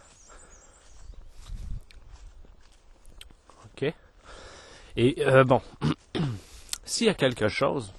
OK? 3.67 3.95
Et 4.97 5.17
euh, 5.27 5.45
bon, 5.45 5.63
s'il 6.85 7.07
y 7.07 7.11
a 7.11 7.15
quelque 7.15 7.49
chose 7.49 7.93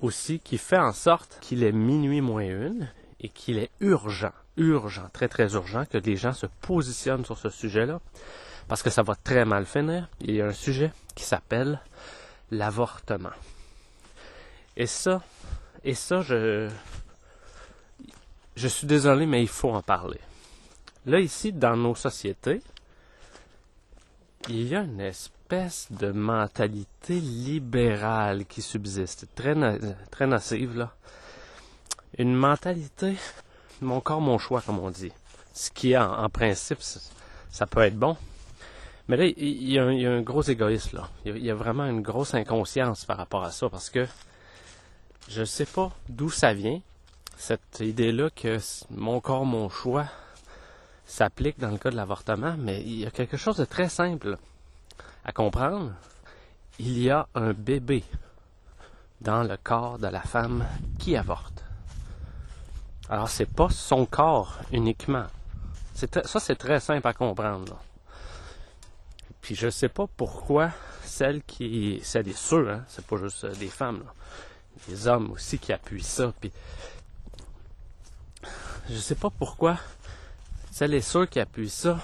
aussi 0.00 0.40
qui 0.40 0.58
fait 0.58 0.78
en 0.78 0.92
sorte 0.92 1.38
qu'il 1.40 1.62
est 1.62 1.72
minuit 1.72 2.20
moins 2.20 2.42
une, 2.42 2.88
et 3.20 3.28
qu'il 3.28 3.58
est 3.58 3.70
urgent, 3.80 4.32
urgent, 4.56 5.08
très 5.12 5.28
très 5.28 5.54
urgent 5.54 5.84
que 5.86 5.98
les 5.98 6.16
gens 6.16 6.32
se 6.32 6.46
positionnent 6.60 7.24
sur 7.24 7.38
ce 7.38 7.48
sujet-là, 7.50 8.00
parce 8.68 8.82
que 8.82 8.90
ça 8.90 9.02
va 9.02 9.14
très 9.14 9.44
mal 9.44 9.64
finir. 9.64 10.08
Il 10.20 10.34
y 10.34 10.42
a 10.42 10.46
un 10.46 10.52
sujet 10.52 10.92
qui 11.14 11.24
s'appelle 11.24 11.80
l'avortement. 12.50 13.30
Et 14.76 14.86
ça, 14.86 15.22
et 15.84 15.94
ça, 15.94 16.22
je, 16.22 16.68
je 18.56 18.68
suis 18.68 18.86
désolé, 18.86 19.26
mais 19.26 19.42
il 19.42 19.48
faut 19.48 19.70
en 19.70 19.82
parler. 19.82 20.20
Là, 21.06 21.20
ici, 21.20 21.52
dans 21.52 21.76
nos 21.76 21.94
sociétés, 21.94 22.60
il 24.48 24.66
y 24.66 24.74
a 24.74 24.80
une 24.80 25.00
espèce 25.00 25.41
de 25.90 26.10
mentalité 26.12 27.20
libérale 27.20 28.46
qui 28.46 28.62
subsiste, 28.62 29.26
très, 29.34 29.54
très 30.10 30.26
nocive, 30.26 30.76
là 30.76 30.92
une 32.18 32.34
mentalité, 32.34 33.16
mon 33.80 34.00
corps, 34.00 34.20
mon 34.20 34.38
choix, 34.38 34.60
comme 34.60 34.78
on 34.78 34.90
dit. 34.90 35.12
Ce 35.54 35.70
qui, 35.70 35.96
en, 35.96 36.12
en 36.12 36.28
principe, 36.28 36.82
ça 37.50 37.66
peut 37.66 37.80
être 37.80 37.98
bon. 37.98 38.16
Mais 39.08 39.16
là, 39.16 39.24
il 39.24 39.70
y, 39.70 39.78
a 39.78 39.84
un, 39.84 40.22
gros 40.22 40.42
égoïsme, 40.42 40.98
là. 40.98 41.08
Il 41.24 41.38
y, 41.38 41.50
a, 41.50 41.54
vraiment 41.54 41.84
une 41.84 42.02
grosse 42.02 42.34
inconscience 42.34 43.04
par 43.04 43.16
rapport 43.16 43.44
à 43.44 43.50
ça, 43.50 43.68
parce 43.68 43.90
que 43.90 44.06
je 45.28 45.40
ne 45.40 45.44
sais 45.44 45.66
pas 45.66 45.90
d'où 46.08 46.30
ça 46.30 46.54
vient, 46.54 46.80
cette 47.36 47.80
idée-là 47.80 48.30
que 48.30 48.58
mon 48.90 49.20
corps, 49.20 49.44
mon 49.44 49.68
choix 49.68 50.06
s'applique 51.06 51.58
dans 51.58 51.70
le 51.70 51.78
cas 51.78 51.90
de 51.90 51.96
l'avortement, 51.96 52.54
mais 52.58 52.80
il 52.82 53.00
y 53.00 53.06
a 53.06 53.10
quelque 53.10 53.36
chose 53.36 53.56
de 53.56 53.64
très 53.64 53.88
simple 53.88 54.38
à 55.24 55.32
comprendre. 55.32 55.92
Il 56.78 56.98
y 56.98 57.10
a 57.10 57.28
un 57.34 57.52
bébé 57.52 58.04
dans 59.20 59.42
le 59.42 59.56
corps 59.56 59.98
de 59.98 60.08
la 60.08 60.20
femme 60.20 60.66
qui 60.98 61.16
avorte. 61.16 61.64
Alors, 63.08 63.28
c'est 63.28 63.46
pas 63.46 63.68
son 63.70 64.06
corps 64.06 64.58
uniquement. 64.72 65.26
ça, 65.94 66.40
c'est 66.40 66.56
très 66.56 66.80
simple 66.80 67.06
à 67.06 67.12
comprendre. 67.12 67.78
Puis 69.40 69.54
je 69.54 69.68
sais 69.68 69.88
pas 69.88 70.06
pourquoi 70.16 70.70
celles 71.04 71.42
qui. 71.42 72.00
C'est 72.04 72.22
des 72.22 72.32
ceux, 72.32 72.70
hein, 72.70 72.84
c'est 72.88 73.04
pas 73.04 73.16
juste 73.16 73.44
des 73.58 73.68
femmes, 73.68 74.04
des 74.88 75.08
hommes 75.08 75.32
aussi 75.32 75.58
qui 75.58 75.72
appuient 75.72 76.02
ça. 76.02 76.32
Puis 76.40 76.52
je 78.88 78.96
sais 78.96 79.16
pas 79.16 79.30
pourquoi 79.30 79.78
celles 80.70 80.94
et 80.94 81.00
ceux 81.02 81.26
qui 81.26 81.38
appuient 81.38 81.68
ça 81.68 81.98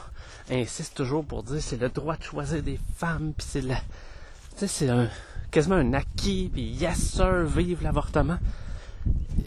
insistent 0.51 0.97
toujours 0.97 1.25
pour 1.25 1.43
dire 1.43 1.61
c'est 1.61 1.81
le 1.81 1.89
droit 1.89 2.17
de 2.17 2.23
choisir 2.23 2.63
des 2.63 2.79
femmes, 2.97 3.33
puis 3.37 3.47
c'est 3.49 3.61
la. 3.61 3.77
Tu 3.77 3.83
sais, 4.57 4.67
c'est 4.67 4.89
un, 4.89 5.09
quasiment 5.51 5.77
un 5.77 5.93
acquis, 5.95 6.51
puis 6.53 6.63
yes 6.63 6.99
sir, 6.99 7.45
vive 7.45 7.83
l'avortement. 7.83 8.39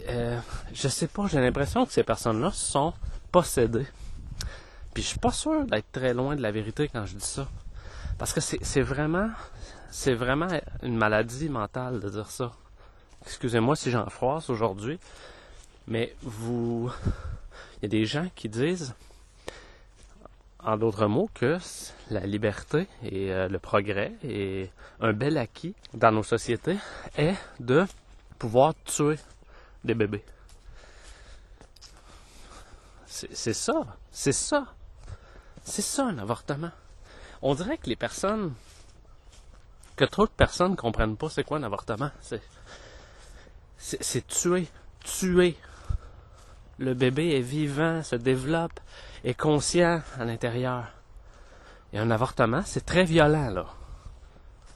Euh, 0.08 0.38
je 0.72 0.88
sais 0.88 1.06
pas, 1.06 1.26
j'ai 1.26 1.40
l'impression 1.40 1.86
que 1.86 1.92
ces 1.92 2.02
personnes-là 2.02 2.50
sont 2.52 2.92
possédées. 3.30 3.86
Puis 4.94 5.02
je 5.02 5.08
suis 5.08 5.18
pas 5.18 5.32
sûr 5.32 5.64
d'être 5.64 5.90
très 5.92 6.12
loin 6.12 6.36
de 6.36 6.42
la 6.42 6.50
vérité 6.50 6.88
quand 6.88 7.06
je 7.06 7.16
dis 7.16 7.24
ça. 7.24 7.48
Parce 8.18 8.32
que 8.32 8.40
c'est 8.40 8.82
vraiment, 8.82 9.30
c'est 9.90 10.14
vraiment 10.14 10.48
une 10.82 10.96
maladie 10.96 11.48
mentale 11.48 12.00
de 12.00 12.08
dire 12.08 12.30
ça. 12.30 12.52
Excusez-moi 13.24 13.76
si 13.76 13.90
j'en 13.90 14.08
froisse 14.10 14.50
aujourd'hui, 14.50 14.98
mais 15.86 16.14
vous, 16.22 16.90
il 17.78 17.82
y 17.84 17.86
a 17.86 17.88
des 17.88 18.04
gens 18.04 18.28
qui 18.34 18.48
disent, 18.48 18.94
en 20.64 20.76
d'autres 20.76 21.06
mots, 21.06 21.28
que 21.34 21.58
la 22.10 22.20
liberté 22.20 22.86
et 23.02 23.32
euh, 23.32 23.48
le 23.48 23.58
progrès 23.58 24.12
et 24.22 24.70
un 25.00 25.12
bel 25.12 25.38
acquis 25.38 25.74
dans 25.94 26.12
nos 26.12 26.22
sociétés 26.22 26.76
est 27.16 27.34
de 27.60 27.84
pouvoir 28.38 28.74
tuer 28.84 29.16
des 29.84 29.94
bébés. 29.94 30.24
C'est 33.06 33.52
ça, 33.52 33.74
c'est 34.10 34.32
ça. 34.32 34.66
C'est 35.64 35.82
ça 35.82 36.06
un 36.06 36.18
avortement. 36.18 36.70
On 37.42 37.54
dirait 37.54 37.78
que 37.78 37.88
les 37.88 37.96
personnes 37.96 38.52
que 39.96 40.04
trop 40.04 40.26
de 40.26 40.30
personnes 40.30 40.72
ne 40.72 40.76
comprennent 40.76 41.16
pas 41.16 41.28
c'est 41.28 41.44
quoi 41.44 41.58
un 41.58 41.62
avortement. 41.62 42.10
C'est, 43.78 44.26
tuer, 44.26 44.68
tuer. 45.04 45.56
Le 46.78 46.94
bébé 46.94 47.36
est 47.36 47.40
vivant, 47.40 48.02
se 48.02 48.16
développe, 48.16 48.80
est 49.24 49.34
conscient 49.34 50.00
à 50.18 50.24
l'intérieur. 50.24 50.84
Et 51.92 51.98
un 51.98 52.10
avortement, 52.10 52.62
c'est 52.64 52.86
très 52.86 53.04
violent, 53.04 53.50
là. 53.50 53.66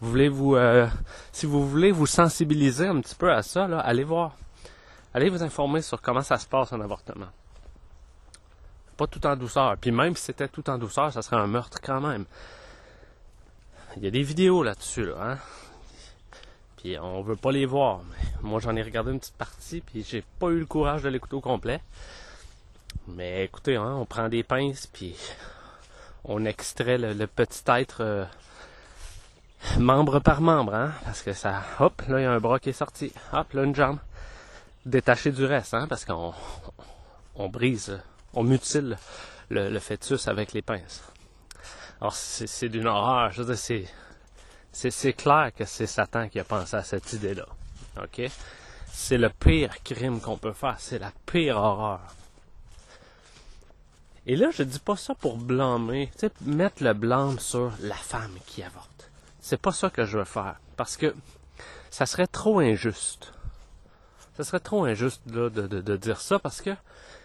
Vous 0.00 0.10
voulez 0.10 0.28
vous, 0.28 0.56
euh, 0.56 0.86
si 1.32 1.46
vous 1.46 1.66
voulez 1.66 1.90
vous 1.90 2.06
sensibiliser 2.06 2.86
un 2.86 3.00
petit 3.00 3.14
peu 3.14 3.32
à 3.32 3.42
ça, 3.42 3.64
allez 3.80 4.04
voir. 4.04 4.36
Allez 5.14 5.30
vous 5.30 5.42
informer 5.42 5.80
sur 5.80 6.02
comment 6.02 6.20
ça 6.20 6.36
se 6.36 6.46
passe 6.46 6.74
un 6.74 6.80
avortement. 6.82 7.28
Pas 8.98 9.06
tout 9.06 9.26
en 9.26 9.34
douceur. 9.36 9.76
Puis 9.78 9.90
même 9.90 10.14
si 10.14 10.24
c'était 10.24 10.48
tout 10.48 10.68
en 10.68 10.76
douceur, 10.76 11.10
ça 11.12 11.22
serait 11.22 11.36
un 11.36 11.46
meurtre 11.46 11.80
quand 11.82 12.02
même. 12.02 12.26
Il 13.96 14.04
y 14.04 14.06
a 14.06 14.10
des 14.10 14.22
vidéos 14.22 14.62
là-dessus, 14.62 15.06
là, 15.06 15.14
hein. 15.18 15.38
On 17.00 17.22
veut 17.22 17.36
pas 17.36 17.52
les 17.52 17.66
voir. 17.66 18.00
Moi 18.42 18.60
j'en 18.60 18.76
ai 18.76 18.82
regardé 18.82 19.12
une 19.12 19.18
petite 19.18 19.36
partie, 19.36 19.80
puis 19.80 20.04
j'ai 20.08 20.22
pas 20.38 20.48
eu 20.48 20.58
le 20.58 20.66
courage 20.66 21.02
de 21.02 21.08
l'écouter 21.08 21.36
au 21.36 21.40
complet. 21.40 21.80
Mais 23.08 23.44
écoutez, 23.44 23.76
hein, 23.76 23.94
on 23.98 24.04
prend 24.04 24.28
des 24.28 24.42
pinces, 24.42 24.86
puis 24.86 25.16
on 26.24 26.44
extrait 26.44 26.98
le, 26.98 27.26
petit 27.26 27.62
être 27.68 28.00
euh, 28.00 28.24
membre 29.78 30.18
par 30.18 30.40
membre, 30.40 30.74
hein, 30.74 30.92
parce 31.04 31.22
que 31.22 31.32
ça, 31.32 31.62
hop, 31.78 32.02
là 32.08 32.20
il 32.20 32.22
y 32.22 32.26
a 32.26 32.32
un 32.32 32.40
bras 32.40 32.58
qui 32.58 32.70
est 32.70 32.74
sorti, 32.74 33.12
hop, 33.32 33.52
là 33.52 33.62
une 33.62 33.74
jambe, 33.74 33.98
détachée 34.84 35.30
du 35.30 35.44
reste, 35.44 35.74
hein, 35.74 35.86
parce 35.88 36.04
qu'on 36.04 36.34
on 37.36 37.48
brise, 37.48 38.00
on 38.34 38.42
mutile 38.42 38.96
le, 39.50 39.78
fœtus 39.78 40.26
avec 40.26 40.52
les 40.52 40.62
pinces. 40.62 41.02
Alors 42.00 42.14
c'est 42.14 42.68
d'une 42.68 42.88
horreur, 42.88 43.30
je 43.30 43.42
veux 43.42 43.54
c'est, 43.54 43.86
c'est, 44.76 45.12
clair 45.14 45.52
que 45.56 45.64
c'est 45.64 45.86
Satan 45.86 46.28
qui 46.28 46.38
a 46.38 46.44
pensé 46.44 46.76
à 46.76 46.82
cette 46.82 47.12
idée-là, 47.14 47.46
ok? 48.02 48.30
C'est 48.92 49.16
le 49.16 49.30
pire 49.30 49.82
crime 49.82 50.20
qu'on 50.20 50.36
peut 50.36 50.52
faire, 50.52 50.76
c'est 50.78 50.98
la 50.98 51.12
pire 51.24 51.56
horreur. 51.56 52.00
Et 54.26 54.36
là, 54.36 54.50
je 54.50 54.62
dis 54.62 54.78
pas 54.78 54.96
ça 54.96 55.14
pour 55.14 55.38
blâmer, 55.38 56.10
tu 56.12 56.26
sais, 56.26 56.32
mettre 56.44 56.82
le 56.82 56.92
blâme 56.92 57.38
sur 57.38 57.72
la 57.80 57.94
femme 57.94 58.36
qui 58.44 58.62
avorte. 58.62 59.10
C'est 59.40 59.60
pas 59.60 59.72
ça 59.72 59.88
que 59.88 60.04
je 60.04 60.18
veux 60.18 60.24
faire. 60.24 60.56
Parce 60.76 60.96
que 60.96 61.14
ça 61.90 62.04
serait 62.04 62.26
trop 62.26 62.58
injuste. 62.58 63.32
Ça 64.36 64.44
serait 64.44 64.60
trop 64.60 64.84
injuste 64.84 65.22
là, 65.26 65.48
de, 65.48 65.66
de, 65.66 65.96
dire 65.96 66.20
ça 66.20 66.38
parce 66.38 66.60
que 66.60 66.74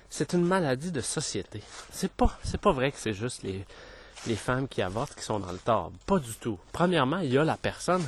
c'est 0.10 0.34
une 0.34 0.46
maladie 0.46 0.92
de 0.92 1.02
société. 1.02 1.62
C'est 1.92 2.12
pas, 2.12 2.38
c'est 2.44 2.62
pas 2.62 2.72
vrai 2.72 2.92
que 2.92 2.98
c'est 2.98 3.14
juste 3.14 3.44
les, 3.44 3.66
les 4.28 4.36
femmes 4.36 4.68
qui 4.68 4.82
avortent 4.82 5.16
qui 5.16 5.24
sont 5.24 5.40
dans 5.40 5.52
le 5.52 5.58
tort. 5.58 5.92
Pas 6.06 6.20
du 6.20 6.34
tout. 6.36 6.60
Premièrement, 6.72 7.20
il 7.20 7.34
y 7.34 7.38
a 7.38 7.44
la 7.44 7.58
personne 7.58 8.08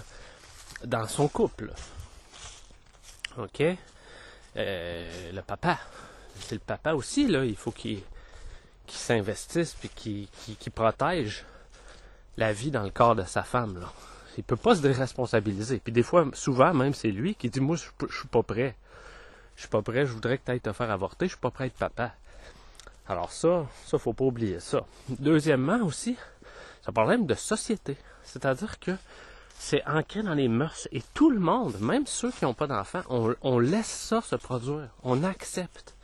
dans 0.85 1.07
son 1.07 1.27
couple. 1.27 1.73
OK? 3.37 3.63
Euh, 4.55 5.31
le 5.31 5.41
papa. 5.41 5.79
C'est 6.39 6.55
le 6.55 6.61
papa 6.61 6.93
aussi, 6.93 7.27
là. 7.27 7.45
Il 7.45 7.55
faut 7.55 7.71
qu'il 7.71 8.01
qui 8.85 8.97
s'investisse 8.97 9.75
puis 9.75 9.89
qui, 9.89 10.29
qui, 10.59 10.69
protège 10.69 11.45
la 12.35 12.51
vie 12.51 12.69
dans 12.69 12.83
le 12.83 12.89
corps 12.89 13.15
de 13.15 13.23
sa 13.23 13.43
femme. 13.43 13.79
Là. 13.79 13.91
Il 14.37 14.43
peut 14.43 14.57
pas 14.57 14.75
se 14.75 14.81
déresponsabiliser. 14.81 15.79
Puis 15.79 15.93
des 15.93 16.03
fois, 16.03 16.27
souvent 16.33 16.73
même, 16.73 16.93
c'est 16.93 17.11
lui 17.11 17.33
qui 17.35 17.49
dit 17.49 17.61
Moi, 17.61 17.77
je, 17.77 17.85
je 18.07 18.17
suis 18.17 18.27
pas 18.27 18.43
prêt. 18.43 18.75
Je 19.55 19.61
suis 19.61 19.69
pas 19.69 19.81
prêt, 19.81 20.05
je 20.05 20.11
voudrais 20.11 20.37
que 20.37 20.45
tu 20.45 20.51
ailles 20.51 20.59
te 20.59 20.73
faire 20.73 20.89
avorter, 20.89 21.25
je 21.25 21.31
suis 21.31 21.39
pas 21.39 21.51
prêt 21.51 21.65
à 21.65 21.67
être 21.67 21.77
papa. 21.77 22.13
Alors 23.07 23.31
ça, 23.31 23.65
ça, 23.85 23.97
faut 23.97 24.13
pas 24.13 24.25
oublier 24.25 24.59
ça. 24.59 24.85
Deuxièmement 25.09 25.81
aussi, 25.83 26.15
c'est 26.81 26.89
un 26.89 26.93
problème 26.93 27.25
de 27.25 27.33
société. 27.33 27.97
C'est-à-dire 28.23 28.79
que 28.79 28.91
c'est 29.59 29.85
ancré 29.87 30.23
dans 30.23 30.33
les 30.33 30.47
mœurs 30.47 30.87
et 30.91 31.01
tout 31.13 31.29
le 31.29 31.39
monde, 31.39 31.79
même 31.79 32.07
ceux 32.07 32.31
qui 32.31 32.45
n'ont 32.45 32.53
pas 32.53 32.67
d'enfants, 32.67 33.03
on, 33.09 33.59
laisse 33.59 33.87
ça 33.87 34.21
se 34.21 34.35
produire. 34.35 34.89
On 35.03 35.23
accepte 35.23 35.95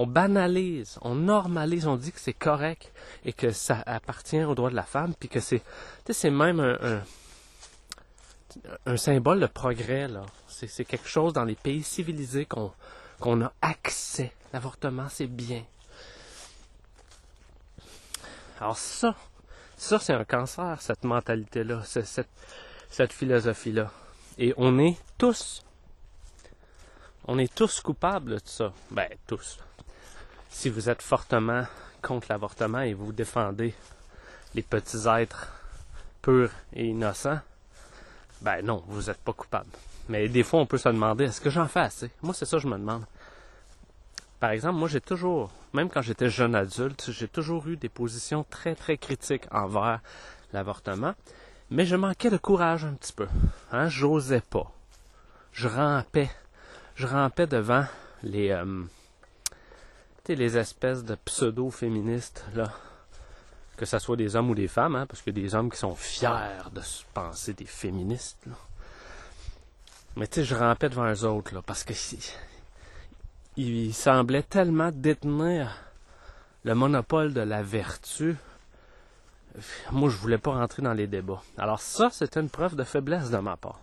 on 0.00 0.06
banalise, 0.06 0.96
on 1.02 1.16
normalise, 1.16 1.88
on 1.88 1.96
dit 1.96 2.12
que 2.12 2.20
c'est 2.20 2.32
correct 2.32 2.92
et 3.24 3.32
que 3.32 3.50
ça 3.50 3.82
appartient 3.84 4.44
aux 4.44 4.54
droits 4.54 4.70
de 4.70 4.76
la 4.76 4.84
femme, 4.84 5.12
puis 5.18 5.28
que 5.28 5.40
c'est, 5.40 5.60
c'est 6.08 6.30
même 6.30 6.60
un, 8.86 8.96
symbole 8.96 9.40
de 9.40 9.46
progrès 9.46 10.06
là. 10.06 10.24
C'est, 10.46 10.84
quelque 10.84 11.08
chose 11.08 11.32
dans 11.32 11.42
les 11.42 11.56
pays 11.56 11.82
civilisés 11.82 12.46
qu'on 12.46 13.42
a 13.42 13.52
accès. 13.60 14.32
L'avortement, 14.52 15.08
c'est 15.08 15.26
bien. 15.26 15.64
Alors 18.60 18.76
ça, 18.76 19.14
ça 19.76 19.98
c'est 19.98 20.12
un 20.12 20.24
cancer, 20.24 20.80
cette 20.80 21.04
mentalité-là, 21.04 21.82
cette, 21.84 23.12
philosophie-là. 23.12 23.90
Et 24.38 24.54
on 24.56 24.78
est 24.78 24.96
tous, 25.16 25.64
on 27.26 27.38
est 27.38 27.52
tous 27.54 27.80
coupables 27.80 28.32
de 28.32 28.40
ça. 28.44 28.72
Ben, 28.90 29.08
tous 29.26 29.58
si 30.50 30.68
vous 30.68 30.88
êtes 30.88 31.02
fortement 31.02 31.64
contre 32.02 32.26
l'avortement 32.30 32.80
et 32.80 32.94
vous 32.94 33.12
défendez 33.12 33.74
les 34.54 34.62
petits 34.62 35.06
êtres 35.06 35.52
purs 36.22 36.50
et 36.72 36.86
innocents, 36.86 37.38
ben 38.40 38.62
non, 38.62 38.82
vous 38.88 39.02
n'êtes 39.02 39.18
pas 39.18 39.32
coupable. 39.32 39.70
Mais 40.08 40.28
des 40.28 40.42
fois, 40.42 40.60
on 40.60 40.66
peut 40.66 40.78
se 40.78 40.88
demander, 40.88 41.24
est-ce 41.24 41.40
que 41.40 41.50
j'en 41.50 41.68
fais 41.68 41.80
assez? 41.80 42.10
Moi, 42.22 42.34
c'est 42.34 42.44
ça 42.44 42.56
que 42.56 42.62
je 42.62 42.68
me 42.68 42.78
demande. 42.78 43.04
Par 44.40 44.50
exemple, 44.50 44.78
moi, 44.78 44.88
j'ai 44.88 45.00
toujours, 45.00 45.50
même 45.72 45.88
quand 45.88 46.02
j'étais 46.02 46.30
jeune 46.30 46.54
adulte, 46.54 47.10
j'ai 47.10 47.28
toujours 47.28 47.66
eu 47.66 47.76
des 47.76 47.88
positions 47.88 48.44
très, 48.48 48.74
très 48.74 48.96
critiques 48.96 49.46
envers 49.50 50.00
l'avortement, 50.52 51.14
mais 51.70 51.84
je 51.86 51.96
manquais 51.96 52.30
de 52.30 52.36
courage 52.36 52.84
un 52.84 52.94
petit 52.94 53.12
peu. 53.12 53.26
Hein? 53.72 53.88
J'osais 53.88 54.40
pas. 54.40 54.72
Je 55.52 55.66
rampais. 55.66 56.30
Je 56.94 57.06
rampais 57.06 57.46
devant 57.46 57.84
les, 58.22 58.50
euh, 58.50 58.84
les 60.28 60.56
espèces 60.56 61.04
de 61.04 61.14
pseudo-féministes, 61.14 62.44
là, 62.54 62.72
que 63.76 63.86
ce 63.86 63.98
soit 63.98 64.16
des 64.16 64.36
hommes 64.36 64.50
ou 64.50 64.54
des 64.54 64.68
femmes, 64.68 64.96
hein, 64.96 65.06
parce 65.06 65.22
que 65.22 65.30
des 65.30 65.54
hommes 65.54 65.70
qui 65.70 65.78
sont 65.78 65.94
fiers 65.94 66.70
de 66.72 66.80
se 66.80 67.04
penser 67.14 67.54
des 67.54 67.64
féministes. 67.64 68.38
Mais 70.16 70.26
tu 70.26 70.40
sais, 70.40 70.44
je 70.44 70.54
rampais 70.54 70.88
devant 70.88 71.10
eux 71.10 71.24
autres, 71.24 71.54
là, 71.54 71.62
parce 71.62 71.84
que 71.84 71.94
ils 73.58 73.94
semblaient 73.94 74.42
tellement 74.42 74.90
détenir 74.92 75.76
le 76.64 76.74
monopole 76.74 77.34
de 77.34 77.40
la 77.40 77.62
vertu. 77.62 78.36
Moi, 79.90 80.08
je 80.10 80.16
voulais 80.16 80.38
pas 80.38 80.52
rentrer 80.52 80.82
dans 80.82 80.94
les 80.94 81.06
débats. 81.06 81.42
Alors 81.56 81.80
ça, 81.80 82.08
c'était 82.10 82.40
une 82.40 82.50
preuve 82.50 82.76
de 82.76 82.84
faiblesse 82.84 83.30
de 83.30 83.38
ma 83.38 83.56
part. 83.56 83.80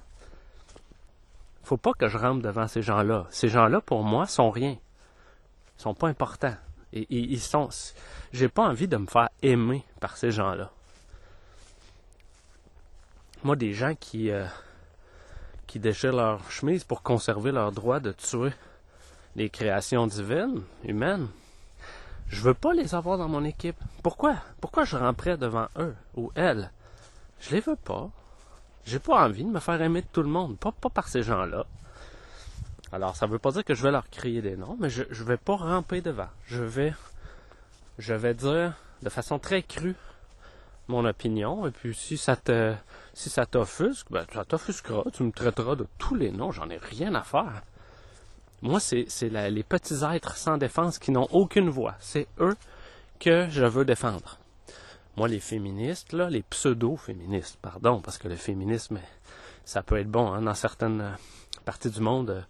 Faut 1.63 1.77
pas 1.77 1.93
que 1.93 2.07
je 2.07 2.17
rampe 2.17 2.41
devant 2.41 2.67
ces 2.67 2.81
gens-là. 2.81 3.27
Ces 3.29 3.49
gens-là, 3.49 3.81
pour 3.81 4.03
moi, 4.03 4.25
sont 4.27 4.49
rien 4.49 4.77
sont 5.77 5.93
pas 5.93 6.07
importants. 6.07 6.55
Et, 6.93 7.05
ils 7.09 7.41
sont. 7.41 7.69
J'ai 8.31 8.47
pas 8.47 8.63
envie 8.63 8.87
de 8.87 8.97
me 8.97 9.07
faire 9.07 9.29
aimer 9.41 9.83
par 9.99 10.17
ces 10.17 10.31
gens-là. 10.31 10.71
Moi, 13.43 13.55
des 13.55 13.73
gens 13.73 13.93
qui 13.95 14.31
euh, 14.31 14.45
qui 15.67 15.79
déchirent 15.79 16.15
leur 16.15 16.49
chemise 16.51 16.83
pour 16.83 17.03
conserver 17.03 17.51
leur 17.51 17.71
droit 17.71 17.99
de 17.99 18.11
tuer 18.11 18.51
les 19.35 19.49
créations 19.49 20.07
divines, 20.07 20.61
humaines, 20.83 21.27
je 22.27 22.41
veux 22.41 22.53
pas 22.53 22.73
les 22.73 22.95
avoir 22.95 23.17
dans 23.17 23.27
mon 23.27 23.43
équipe. 23.43 23.77
Pourquoi? 24.01 24.35
Pourquoi 24.61 24.85
je 24.85 24.97
rentrais 24.97 25.37
devant 25.37 25.67
eux 25.77 25.95
ou 26.15 26.31
elles? 26.35 26.71
Je 27.39 27.51
les 27.51 27.59
veux 27.59 27.75
pas. 27.75 28.09
J'ai 28.85 28.99
pas 28.99 29.25
envie 29.25 29.43
de 29.43 29.49
me 29.49 29.59
faire 29.59 29.81
aimer 29.81 30.01
de 30.01 30.07
tout 30.11 30.23
le 30.23 30.29
monde, 30.29 30.57
pas, 30.57 30.71
pas 30.71 30.89
par 30.89 31.07
ces 31.07 31.23
gens-là. 31.23 31.65
Alors, 32.91 33.15
ça 33.15 33.25
veut 33.25 33.39
pas 33.39 33.51
dire 33.51 33.65
que 33.65 33.73
je 33.73 33.83
vais 33.83 33.91
leur 33.91 34.09
crier 34.09 34.41
des 34.41 34.55
noms, 34.55 34.77
mais 34.79 34.89
je 34.89 35.03
ne 35.03 35.25
vais 35.25 35.37
pas 35.37 35.55
ramper 35.55 36.01
devant. 36.01 36.29
Je 36.45 36.63
vais, 36.63 36.93
je 37.97 38.13
vais 38.13 38.33
dire 38.33 38.73
de 39.01 39.09
façon 39.09 39.39
très 39.39 39.63
crue 39.63 39.95
mon 40.87 41.03
opinion. 41.05 41.67
Et 41.67 41.71
puis, 41.71 41.93
si 41.95 42.17
ça 42.17 42.35
te, 42.35 42.73
si 43.13 43.29
ça 43.29 43.45
t'offusque, 43.45 44.07
ben, 44.11 44.25
ça 44.33 44.45
t'offusquera. 44.45 45.03
Tu 45.13 45.23
me 45.23 45.31
traiteras 45.31 45.75
de 45.75 45.87
tous 45.97 46.15
les 46.15 46.31
noms. 46.31 46.51
J'en 46.51 46.69
ai 46.69 46.77
rien 46.77 47.15
à 47.15 47.23
faire. 47.23 47.63
Moi, 48.61 48.79
c'est, 48.79 49.07
les 49.21 49.63
petits 49.63 50.03
êtres 50.03 50.37
sans 50.37 50.57
défense 50.57 50.99
qui 50.99 51.11
n'ont 51.11 51.27
aucune 51.31 51.69
voix. 51.69 51.95
C'est 51.99 52.27
eux 52.39 52.55
que 53.19 53.47
je 53.49 53.63
veux 53.63 53.85
défendre. 53.85 54.37
Moi, 55.17 55.27
les 55.27 55.39
féministes, 55.39 56.13
les 56.13 56.43
pseudo-féministes, 56.43 57.57
pardon, 57.61 58.01
parce 58.01 58.17
que 58.17 58.27
le 58.27 58.35
féminisme, 58.35 58.99
ça 59.63 59.81
peut 59.81 59.97
être 59.97 60.09
bon 60.09 60.33
hein, 60.33 60.41
dans 60.41 60.53
certaines 60.53 61.15
parties 61.63 61.89
du 61.89 62.01
monde. 62.01 62.45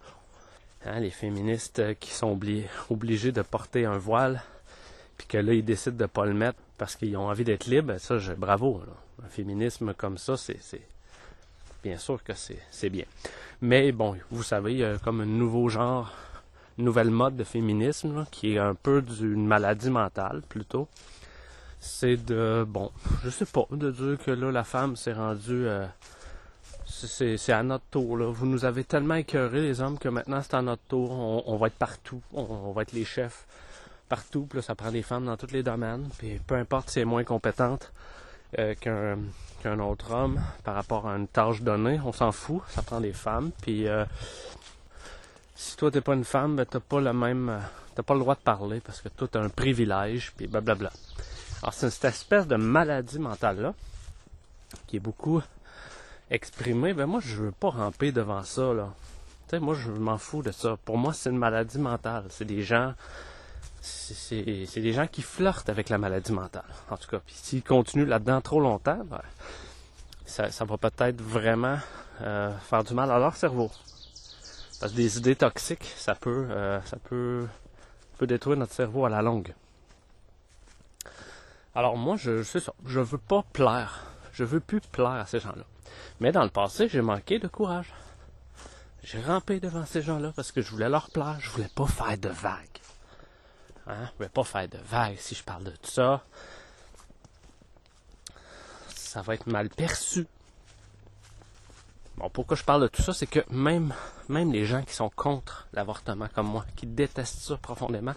Hein, 0.84 1.00
les 1.00 1.10
féministes 1.10 1.82
qui 2.00 2.12
sont 2.12 2.38
obligés 2.90 3.32
de 3.32 3.42
porter 3.42 3.84
un 3.84 3.98
voile, 3.98 4.42
puis 5.16 5.26
que 5.26 5.38
là, 5.38 5.52
ils 5.52 5.64
décident 5.64 5.96
de 5.96 6.02
ne 6.02 6.08
pas 6.08 6.26
le 6.26 6.34
mettre 6.34 6.58
parce 6.78 6.96
qu'ils 6.96 7.16
ont 7.16 7.28
envie 7.28 7.44
d'être 7.44 7.66
libres, 7.66 7.98
ça, 7.98 8.18
je, 8.18 8.32
bravo. 8.32 8.82
Un 9.24 9.28
féminisme 9.28 9.94
comme 9.94 10.18
ça, 10.18 10.36
c'est, 10.36 10.58
bien 11.82 11.98
sûr 11.98 12.22
que 12.22 12.32
c'est, 12.34 12.90
bien. 12.90 13.04
Mais 13.60 13.92
bon, 13.92 14.16
vous 14.30 14.42
savez, 14.42 14.72
il 14.72 14.78
y 14.78 14.84
a 14.84 14.98
comme 14.98 15.20
un 15.20 15.26
nouveau 15.26 15.68
genre, 15.68 16.12
nouvelle 16.78 17.10
mode 17.10 17.36
de 17.36 17.44
féminisme 17.44 18.26
qui 18.30 18.54
est 18.54 18.58
un 18.58 18.74
peu 18.74 19.02
d'une 19.02 19.46
maladie 19.46 19.90
mentale 19.90 20.42
plutôt. 20.48 20.88
C'est 21.80 22.16
de, 22.16 22.64
bon, 22.66 22.90
je 23.24 23.30
sais 23.30 23.46
pas, 23.46 23.66
de 23.70 23.90
dire 23.90 24.18
que 24.24 24.30
là, 24.30 24.50
la 24.50 24.64
femme 24.64 24.96
s'est 24.96 25.12
rendue... 25.12 25.66
Euh, 25.66 25.86
c'est 26.88 27.52
à 27.52 27.62
notre 27.62 27.84
tour. 27.90 28.16
Là. 28.16 28.26
Vous 28.26 28.46
nous 28.46 28.64
avez 28.64 28.84
tellement 28.84 29.16
écœurés, 29.16 29.60
les 29.60 29.80
hommes, 29.80 29.98
que 29.98 30.08
maintenant 30.08 30.40
c'est 30.42 30.54
à 30.54 30.62
notre 30.62 30.82
tour. 30.88 31.10
On, 31.10 31.56
va 31.56 31.66
être 31.66 31.76
partout. 31.76 32.22
On, 32.32 32.72
va 32.72 32.82
être 32.82 32.92
les 32.92 33.04
chefs 33.04 33.46
partout. 34.08 34.46
Puis 34.48 34.62
ça 34.62 34.74
prend 34.74 34.90
des 34.90 35.02
femmes 35.02 35.26
dans 35.26 35.36
tous 35.36 35.52
les 35.52 35.62
domaines. 35.62 36.08
Puis 36.18 36.40
peu 36.46 36.54
importe 36.54 36.90
si 36.90 36.98
elle 36.98 37.02
est 37.02 37.06
moins 37.06 37.24
compétente 37.24 37.92
euh, 38.58 38.74
qu'un 39.62 39.78
autre 39.80 40.12
homme 40.12 40.40
par 40.64 40.74
rapport 40.74 41.08
à 41.08 41.16
une 41.16 41.28
tâche 41.28 41.62
donnée, 41.62 42.00
on 42.04 42.12
s'en 42.12 42.32
fout. 42.32 42.62
Ça 42.68 42.82
prend 42.82 43.00
des 43.00 43.12
femmes. 43.12 43.50
Puis 43.62 43.88
euh, 43.88 44.04
si 45.54 45.76
toi 45.76 45.90
t'es 45.90 46.00
pas 46.00 46.14
une 46.14 46.24
femme, 46.24 46.56
ben, 46.56 46.66
t'as 46.66 46.80
pas 46.80 47.00
le 47.00 47.12
même. 47.12 47.48
Euh, 47.48 47.58
t'as 47.94 48.02
pas 48.02 48.14
le 48.14 48.20
droit 48.20 48.34
de 48.34 48.40
parler 48.40 48.80
parce 48.80 49.00
que 49.00 49.08
toi 49.08 49.28
t'as 49.30 49.40
un 49.40 49.48
privilège. 49.48 50.32
Puis 50.36 50.46
blablabla. 50.46 50.90
Alors 51.62 51.74
c'est 51.74 51.90
cette 51.90 52.04
espèce 52.04 52.46
de 52.46 52.56
maladie 52.56 53.18
mentale 53.18 53.60
là 53.60 53.74
qui 54.86 54.96
est 54.96 55.00
beaucoup 55.00 55.42
exprimer, 56.30 56.92
ben 56.92 57.06
moi 57.06 57.20
je 57.22 57.36
veux 57.36 57.52
pas 57.52 57.70
ramper 57.70 58.12
devant 58.12 58.42
ça 58.42 58.72
là. 58.74 58.92
Tu 59.48 59.50
sais, 59.50 59.60
moi 59.60 59.74
je 59.74 59.90
m'en 59.90 60.18
fous 60.18 60.42
de 60.42 60.50
ça. 60.50 60.76
Pour 60.84 60.98
moi 60.98 61.12
c'est 61.12 61.30
une 61.30 61.38
maladie 61.38 61.78
mentale. 61.78 62.24
C'est 62.30 62.44
des 62.44 62.62
gens, 62.62 62.94
c'est 63.86 64.80
des 64.80 64.92
gens 64.92 65.06
qui 65.06 65.22
flirtent 65.22 65.68
avec 65.68 65.88
la 65.88 65.98
maladie 65.98 66.32
mentale. 66.32 66.64
En 66.90 66.96
tout 66.96 67.08
cas, 67.08 67.20
puis 67.24 67.34
s'ils 67.34 67.62
continuent 67.62 68.06
là-dedans 68.06 68.40
trop 68.40 68.60
longtemps, 68.60 69.04
ben, 69.04 69.20
ça, 70.24 70.64
va 70.64 70.76
peut-être 70.76 71.20
vraiment 71.20 71.78
euh, 72.22 72.56
faire 72.58 72.82
du 72.84 72.94
mal 72.94 73.10
à 73.10 73.18
leur 73.18 73.36
cerveau. 73.36 73.70
Parce 74.80 74.92
que 74.92 74.96
des 74.96 75.18
idées 75.18 75.36
toxiques, 75.36 75.94
ça 75.96 76.14
peut, 76.14 76.48
euh, 76.50 76.80
ça 76.82 76.96
peut, 76.96 77.46
peut 78.18 78.26
détruire 78.26 78.56
notre 78.56 78.74
cerveau 78.74 79.06
à 79.06 79.08
la 79.08 79.22
longue. 79.22 79.54
Alors 81.74 81.96
moi, 81.96 82.16
je, 82.16 82.42
sais 82.42 82.60
ça, 82.60 82.72
je 82.86 83.00
veux 83.00 83.18
pas 83.18 83.44
plaire. 83.52 84.04
Je 84.32 84.44
veux 84.44 84.60
plus 84.60 84.80
plaire 84.80 85.08
à 85.10 85.26
ces 85.26 85.40
gens-là. 85.40 85.64
Mais 86.20 86.32
dans 86.32 86.42
le 86.42 86.50
passé, 86.50 86.88
j'ai 86.88 87.00
manqué 87.00 87.38
de 87.38 87.48
courage. 87.48 87.92
J'ai 89.02 89.20
rampé 89.22 89.60
devant 89.60 89.86
ces 89.86 90.02
gens-là 90.02 90.32
parce 90.34 90.52
que 90.52 90.60
je 90.60 90.70
voulais 90.70 90.88
leur 90.88 91.10
plaire. 91.10 91.36
Je 91.40 91.50
voulais 91.50 91.70
pas 91.74 91.86
faire 91.86 92.18
de 92.18 92.28
vagues. 92.28 92.80
Hein? 93.86 94.06
Je 94.12 94.16
voulais 94.16 94.28
pas 94.28 94.44
faire 94.44 94.68
de 94.68 94.78
vagues. 94.78 95.16
Si 95.18 95.34
je 95.34 95.42
parle 95.42 95.64
de 95.64 95.70
tout 95.70 95.90
ça, 95.90 96.24
ça 98.88 99.22
va 99.22 99.34
être 99.34 99.46
mal 99.46 99.68
perçu. 99.68 100.26
Bon, 102.16 102.30
pourquoi 102.30 102.56
je 102.56 102.64
parle 102.64 102.82
de 102.82 102.88
tout 102.88 103.02
ça, 103.02 103.12
c'est 103.12 103.26
que 103.26 103.40
même, 103.50 103.94
même 104.28 104.50
les 104.52 104.64
gens 104.64 104.82
qui 104.82 104.94
sont 104.94 105.10
contre 105.10 105.68
l'avortement 105.74 106.28
comme 106.34 106.46
moi, 106.46 106.64
qui 106.74 106.86
détestent 106.86 107.40
ça 107.40 107.56
profondément, 107.58 108.14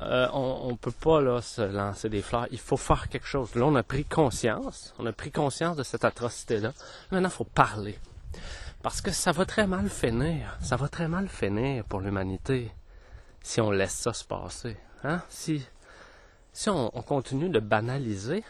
euh, 0.00 0.28
on, 0.32 0.70
ne 0.70 0.76
peut 0.76 0.92
pas 0.92 1.20
là 1.20 1.40
se 1.40 1.62
lancer 1.62 2.08
des 2.08 2.22
fleurs. 2.22 2.46
Il 2.50 2.58
faut 2.58 2.76
faire 2.76 3.08
quelque 3.08 3.26
chose. 3.26 3.54
Là, 3.54 3.64
on 3.64 3.74
a 3.76 3.82
pris 3.82 4.04
conscience. 4.04 4.94
On 4.98 5.06
a 5.06 5.12
pris 5.12 5.30
conscience 5.30 5.76
de 5.76 5.82
cette 5.82 6.04
atrocité-là. 6.04 6.72
Maintenant, 7.10 7.28
il 7.28 7.32
faut 7.32 7.44
parler. 7.44 7.98
Parce 8.82 9.00
que 9.00 9.12
ça 9.12 9.32
va 9.32 9.46
très 9.46 9.66
mal 9.66 9.88
finir. 9.88 10.56
Ça 10.60 10.76
va 10.76 10.88
très 10.88 11.08
mal 11.08 11.28
finir 11.28 11.84
pour 11.84 12.00
l'humanité 12.00 12.72
si 13.44 13.60
on 13.60 13.70
laisse 13.70 13.94
ça 13.94 14.12
se 14.12 14.24
passer. 14.24 14.76
Hein? 15.04 15.22
Si, 15.28 15.62
on, 16.66 16.90
continue 17.02 17.50
de 17.50 17.60
banaliser 17.60 18.42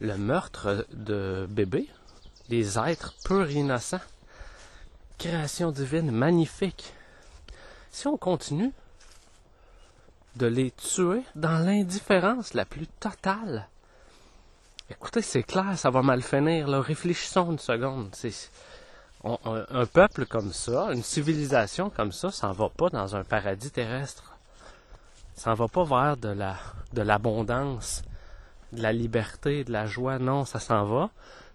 le 0.00 0.16
meurtre 0.16 0.86
de 0.92 1.46
bébés, 1.48 1.88
des 2.48 2.78
êtres 2.78 3.14
purs 3.24 3.50
innocents, 3.50 4.00
création 5.18 5.70
divine 5.70 6.10
magnifique, 6.10 6.92
si 7.90 8.08
on 8.08 8.16
continue 8.16 8.72
de 10.36 10.46
les 10.46 10.70
tuer 10.70 11.22
dans 11.34 11.58
l'indifférence 11.58 12.54
la 12.54 12.64
plus 12.64 12.86
totale. 12.86 13.68
Écoutez, 14.88 15.22
c'est 15.22 15.42
clair, 15.42 15.78
ça 15.78 15.90
va 15.90 16.02
mal 16.02 16.22
finir. 16.22 16.68
Réfléchissons 16.68 17.52
une 17.52 17.58
seconde. 17.58 18.14
Un 19.24 19.86
peuple 19.86 20.24
comme 20.26 20.52
ça, 20.52 20.92
une 20.92 21.02
civilisation 21.02 21.90
comme 21.90 22.12
ça, 22.12 22.30
s'en 22.30 22.52
va 22.52 22.68
pas 22.70 22.88
dans 22.88 23.16
un 23.16 23.24
paradis 23.24 23.70
terrestre. 23.70 24.36
S'en 25.34 25.54
va 25.54 25.68
pas 25.68 25.84
vers 25.84 26.16
de 26.16 26.28
la 26.28 26.56
de 26.92 27.02
l'abondance, 27.02 28.02
de 28.72 28.82
la 28.82 28.92
liberté, 28.92 29.64
de 29.64 29.72
la 29.72 29.86
joie. 29.86 30.18
Non, 30.18 30.44
ça 30.44 30.58
s'en 30.58 30.84
va 30.84 31.10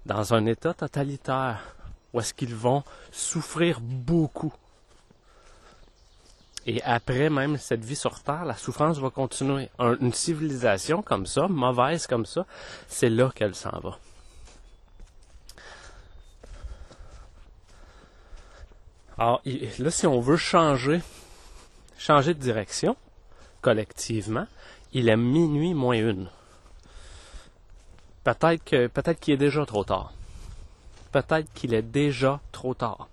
dans 0.06 0.34
un 0.34 0.45
état 0.45 0.73
totalitaire 0.73 1.75
où 2.13 2.19
est-ce 2.19 2.34
qu'ils 2.34 2.56
vont 2.56 2.84
souffrir 3.12 3.80
beaucoup 3.82 4.54
et 6.67 6.82
après 6.82 7.30
même 7.30 7.58
cette 7.58 7.86
vie 7.86 7.95
sur 7.95 8.19
Terre, 8.21 8.45
la 8.45 8.56
souffrance 8.56 8.97
va 8.97 9.12
continuer. 9.12 9.69
une 9.80 10.13
civilisation 10.13 11.04
comme 11.04 11.28
ça, 11.28 11.47
mauvaise 11.47 12.08
comme 12.08 12.25
ça, 12.25 12.45
c'est 12.88 13.10
là 13.10 13.32
qu'elle 13.36 13.54
s'en 13.54 13.78
va. 13.80 13.99
Alors 19.17 19.41
là, 19.80 19.91
si 19.91 20.08
on 20.08 20.19
veut 20.19 20.38
changer, 20.38 21.01
changer 21.97 22.34
de 22.34 22.39
direction 22.39 22.95
collectivement, 23.62 24.47
il 24.93 25.10
est 25.10 25.17
minuit 25.17 25.73
moins 25.73 25.95
une. 25.95 26.30
Peut-être 28.23 28.63
que 28.63 28.88
peut-être 28.88 29.19
qu'il 29.19 29.36
est 29.36 29.38
déjà 29.38 29.65
trop 29.65 29.84
tard. 29.84 30.13
Peut-être 31.12 31.51
qu'il 31.54 31.73
est 31.73 31.82
déjà 31.82 32.41
trop 32.51 32.73
tard. 32.73 33.08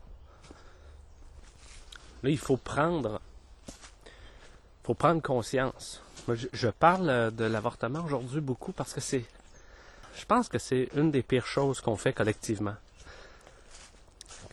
Là, 2.22 2.30
il 2.30 2.38
faut 2.38 2.56
prendre 2.56 3.20
faut 4.82 4.94
prendre 4.94 5.22
conscience. 5.22 6.02
je, 6.28 6.68
parle 6.68 7.08
euh, 7.08 7.30
de 7.30 7.44
l'avortement 7.44 8.04
aujourd'hui 8.04 8.40
beaucoup 8.40 8.72
parce 8.72 8.92
que 8.92 9.00
c'est, 9.00 9.24
je 10.16 10.24
pense 10.24 10.48
que 10.48 10.58
c'est 10.58 10.88
une 10.96 11.10
des 11.10 11.22
pires 11.22 11.46
choses 11.46 11.80
qu'on 11.80 11.96
fait 11.96 12.12
collectivement. 12.12 12.74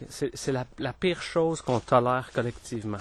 C'est 0.09 0.51
la, 0.51 0.93
pire 0.93 1.21
chose 1.21 1.61
qu'on 1.61 1.79
tolère 1.79 2.31
collectivement. 2.33 2.99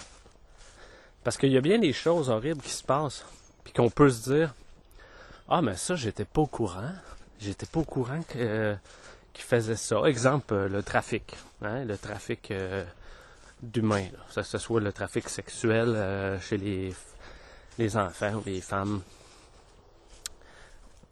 Parce 1.25 1.37
qu'il 1.37 1.53
y 1.53 1.57
a 1.57 1.61
bien 1.61 1.79
des 1.79 1.93
choses 1.93 2.31
horribles 2.31 2.63
qui 2.63 2.71
se 2.71 2.83
passent, 2.83 3.25
puis 3.65 3.73
qu'on 3.73 3.91
peut 3.91 4.11
se 4.11 4.31
dire, 4.31 4.55
ah 5.49 5.63
mais 5.63 5.77
ça 5.77 5.95
j'étais 5.95 6.25
pas 6.25 6.43
au 6.43 6.47
courant, 6.47 6.93
j'étais 7.39 7.67
pas 7.67 7.81
au 7.81 7.85
courant 7.85 8.23
que 8.23 8.39
euh, 8.39 8.75
qu'ils 9.33 9.45
faisaient 9.45 9.77
ça. 9.77 10.03
Exemple, 10.07 10.55
euh, 10.55 10.69
le 10.69 10.83
trafic, 10.83 11.37
hein, 11.63 11.85
le 11.85 11.99
trafic 11.99 12.53
d'humains, 13.63 14.07
que 14.35 14.43
ce 14.43 14.59
soit 14.59 14.81
le 14.81 14.93
trafic 14.93 15.29
sexuel 15.29 16.39
chez 16.41 16.57
les 16.57 16.95
les 17.79 17.97
enfants 17.97 18.35
ou 18.35 18.43
les 18.45 18.61
femmes. 18.61 19.03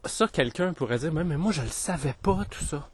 Ça, 0.05 0.27
quelqu'un 0.27 0.73
pourrait 0.73 0.99
dire, 0.99 1.11
mais, 1.11 1.23
moi, 1.23 1.51
je 1.51 1.61
le 1.61 1.69
savais 1.69 2.15
pas, 2.21 2.45
tout 2.49 2.63
ça. 2.63 2.87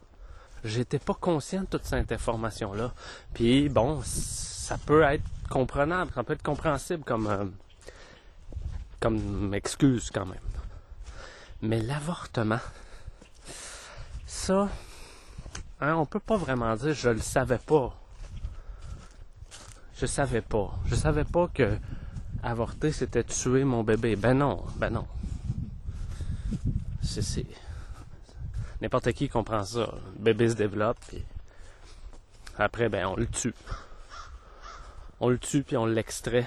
J'étais 0.64 0.98
pas 0.98 1.14
conscient 1.14 1.60
de 1.60 1.66
toute 1.66 1.84
cette 1.84 2.10
information-là. 2.10 2.92
Puis, 3.34 3.68
bon, 3.68 4.00
ça 4.02 4.78
peut 4.78 5.02
être 5.02 5.24
comprenable, 5.50 6.10
ça 6.14 6.24
peut 6.24 6.32
être 6.32 6.42
compréhensible 6.42 7.04
comme, 7.04 7.26
euh, 7.26 7.44
comme 8.98 9.52
excuse 9.52 10.10
quand 10.10 10.24
même. 10.24 10.38
Mais 11.60 11.80
l'avortement, 11.80 12.60
ça, 14.26 14.68
hein, 15.80 15.94
on 15.96 16.06
peut 16.06 16.20
pas 16.20 16.36
vraiment 16.36 16.74
dire 16.76 16.94
je 16.94 17.10
le 17.10 17.20
savais 17.20 17.58
pas. 17.58 17.94
Je 19.96 20.06
savais 20.06 20.40
pas. 20.40 20.74
Je 20.86 20.94
savais 20.94 21.24
pas 21.24 21.48
que 21.48 21.78
avorter, 22.42 22.90
c'était 22.92 23.24
tuer 23.24 23.64
mon 23.64 23.84
bébé. 23.84 24.16
Ben 24.16 24.34
non, 24.34 24.64
ben 24.76 24.90
non. 24.90 25.06
C'est, 27.02 27.46
N'importe 28.84 29.12
qui 29.14 29.30
comprend 29.30 29.64
ça. 29.64 29.94
Le 30.18 30.22
bébé 30.22 30.50
se 30.50 30.56
développe, 30.56 30.98
puis 31.08 31.24
après, 32.58 32.90
ben, 32.90 33.06
on 33.06 33.16
le 33.16 33.26
tue. 33.26 33.54
On 35.20 35.30
le 35.30 35.38
tue, 35.38 35.62
puis 35.62 35.78
on 35.78 35.86
l'extrait. 35.86 36.46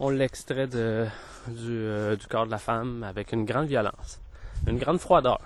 On 0.00 0.10
l'extrait 0.10 0.66
du, 0.66 0.76
euh, 0.76 2.16
du 2.16 2.26
corps 2.26 2.46
de 2.46 2.50
la 2.50 2.58
femme 2.58 3.04
avec 3.04 3.30
une 3.30 3.44
grande 3.44 3.68
violence, 3.68 4.20
une 4.66 4.76
grande 4.76 4.98
froideur. 4.98 5.40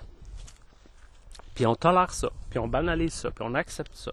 Puis 1.55 1.67
on 1.67 1.75
tolère 1.75 2.15
ça, 2.15 2.31
puis 2.49 2.59
on 2.59 2.67
banalise 2.67 3.12
ça, 3.12 3.31
puis 3.31 3.45
on 3.47 3.55
accepte 3.55 3.95
ça. 3.95 4.12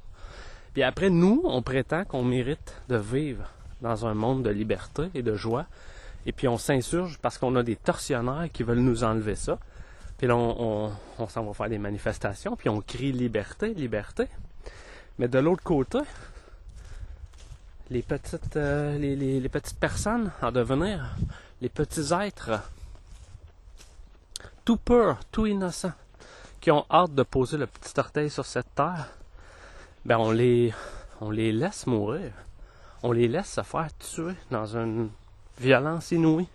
Puis 0.74 0.84
après, 0.84 1.10
nous, 1.10 1.42
on 1.46 1.62
prétend 1.62 2.04
qu'on 2.04 2.26
mérite 2.26 2.82
de 2.90 2.98
vivre 2.98 3.46
dans 3.80 4.06
un 4.06 4.14
monde 4.14 4.44
de 4.44 4.50
liberté 4.50 5.04
et 5.14 5.22
de 5.22 5.36
joie. 5.36 5.68
Et 6.26 6.34
puis 6.34 6.50
on 6.50 6.58
s'insurge 6.58 7.18
parce 7.22 7.38
qu'on 7.38 7.56
a 7.56 7.64
des 7.64 7.78
tortionnaires 7.78 8.50
qui 8.52 8.64
veulent 8.64 8.80
nous 8.80 9.06
enlever 9.06 9.36
ça. 9.36 9.58
Puis 10.20 10.28
là, 10.28 10.36
on, 10.36 10.92
s'en 11.28 11.44
va 11.44 11.54
faire 11.54 11.70
des 11.70 11.80
manifestations, 11.80 12.56
puis 12.56 12.70
on 12.70 12.82
crie 12.82 13.12
liberté, 13.12 13.74
liberté. 13.74 14.28
Mais 15.18 15.28
de 15.28 15.40
l'autre 15.40 15.64
côté, 15.64 16.00
les 17.90 18.04
petites, 18.04 18.56
euh, 18.56 18.96
les, 19.00 19.50
petites 19.50 19.80
personnes 19.80 20.32
en 20.42 20.52
devenir, 20.52 21.16
les 21.62 21.70
petits 21.70 22.14
êtres, 22.14 22.62
tout 24.64 24.78
purs, 24.78 25.18
tout 25.32 25.48
innocents, 25.48 25.94
qui 26.62 26.70
ont 26.70 26.86
hâte 26.92 27.16
de 27.16 27.24
poser 27.24 27.58
le 27.58 27.66
petit 27.66 27.98
orteil 27.98 28.30
sur 28.30 28.46
cette 28.46 28.76
terre, 28.76 29.10
ben 30.06 30.20
on 30.20 30.30
les, 30.30 30.72
on 31.22 31.32
les 31.32 31.52
laisse 31.52 31.88
mourir 31.88 32.32
on 33.04 33.12
les 33.12 33.28
laisse 33.28 33.54
se 33.54 33.62
faire 33.62 33.90
tuer 33.98 34.34
dans 34.52 34.76
une 34.76 35.10
violence 35.60 36.12
inouïe. 36.12 36.48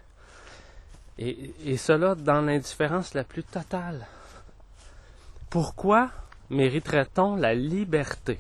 Et, 1.18 1.76
cela 1.76 2.14
dans 2.14 2.40
l'indifférence 2.40 3.14
la 3.14 3.24
plus 3.24 3.44
totale. 3.44 4.06
Pourquoi 5.48 6.10
mériterait-on 6.50 7.36
la 7.36 7.54
liberté 7.54 8.38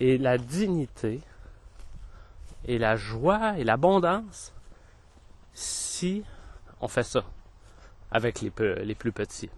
et 0.00 0.18
la 0.18 0.38
dignité 0.38 1.20
et 2.64 2.78
la 2.78 2.96
joie 2.96 3.58
et 3.58 3.64
l'abondance 3.64 4.52
si 5.54 6.24
on 6.80 6.88
fait 6.88 7.04
ça 7.04 7.24
avec 8.10 8.40
les, 8.40 8.50
plus 8.50 9.12
petits? 9.12 9.50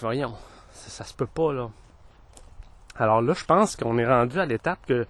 Voyons, 0.00 0.34
ça, 0.72 0.90
ça, 0.90 1.04
se 1.04 1.14
peut 1.14 1.26
pas 1.26 1.52
là. 1.52 1.70
Alors 2.96 3.20
là, 3.20 3.34
je 3.34 3.44
pense 3.44 3.76
qu'on 3.76 3.98
est 3.98 4.06
rendu 4.06 4.40
à 4.40 4.46
l'étape 4.46 4.84
que 4.86 5.06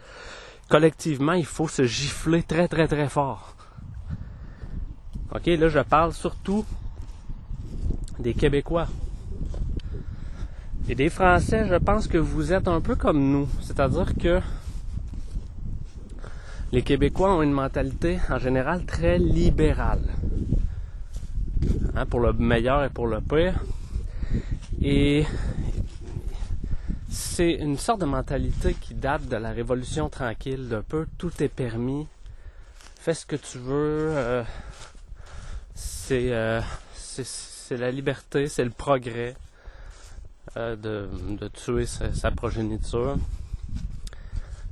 collectivement, 0.69 1.35
il 1.35 1.47
faut 1.47 1.69
se 1.69 1.85
gifler 1.85 2.43
très 2.43 2.67
très 2.67 2.89
très 2.89 3.09
fort. 3.09 3.56
Ok, 5.37 5.49
là 5.49 5.69
je 5.69 5.81
parle 5.81 6.15
surtout 6.15 6.65
des 8.19 8.33
Québécois. 8.33 8.89
Et 10.89 10.95
des 10.95 11.11
Français, 11.11 11.67
je 11.69 11.75
pense 11.75 12.07
que 12.07 12.17
vous 12.17 12.55
êtes 12.55 12.69
un 12.69 12.81
peu 12.81 12.97
comme 12.97 13.21
nous. 13.33 13.47
C'est-à-dire 13.61 14.15
que 14.15 14.41
les 16.73 16.81
Québécois 16.81 17.35
ont 17.35 17.43
une 17.43 17.53
mentalité 17.53 18.19
en 18.31 18.39
général 18.39 18.87
très 18.87 19.19
libérale. 19.19 20.09
Hein, 21.95 22.07
pour 22.07 22.21
le 22.21 22.33
meilleur 22.33 22.83
et 22.85 22.89
pour 22.89 23.07
le 23.07 23.21
pire. 23.21 23.61
Et 24.81 25.27
c'est 27.11 27.53
une 27.53 27.77
sorte 27.77 28.01
de 28.01 28.07
mentalité 28.07 28.75
qui 28.81 28.95
date 28.95 29.29
de 29.29 29.37
la 29.37 29.51
Révolution 29.51 30.09
tranquille, 30.09 30.71
d'un 30.71 30.83
peu 30.83 31.07
tout 31.19 31.43
est 31.43 31.49
permis, 31.49 32.07
fais 32.95 33.13
ce 33.13 33.27
que 33.27 33.37
tu 33.37 33.59
veux, 33.59 34.13
euh, 34.17 34.43
euh, 36.11 36.61
c'est 36.93 37.77
la 37.77 37.91
liberté, 37.91 38.49
c'est 38.49 38.65
le 38.65 38.71
progrès 38.71 39.37
euh, 40.57 40.77
de, 40.77 41.49
tuer 41.49 41.87
sa 41.87 42.31
progéniture. 42.31 43.17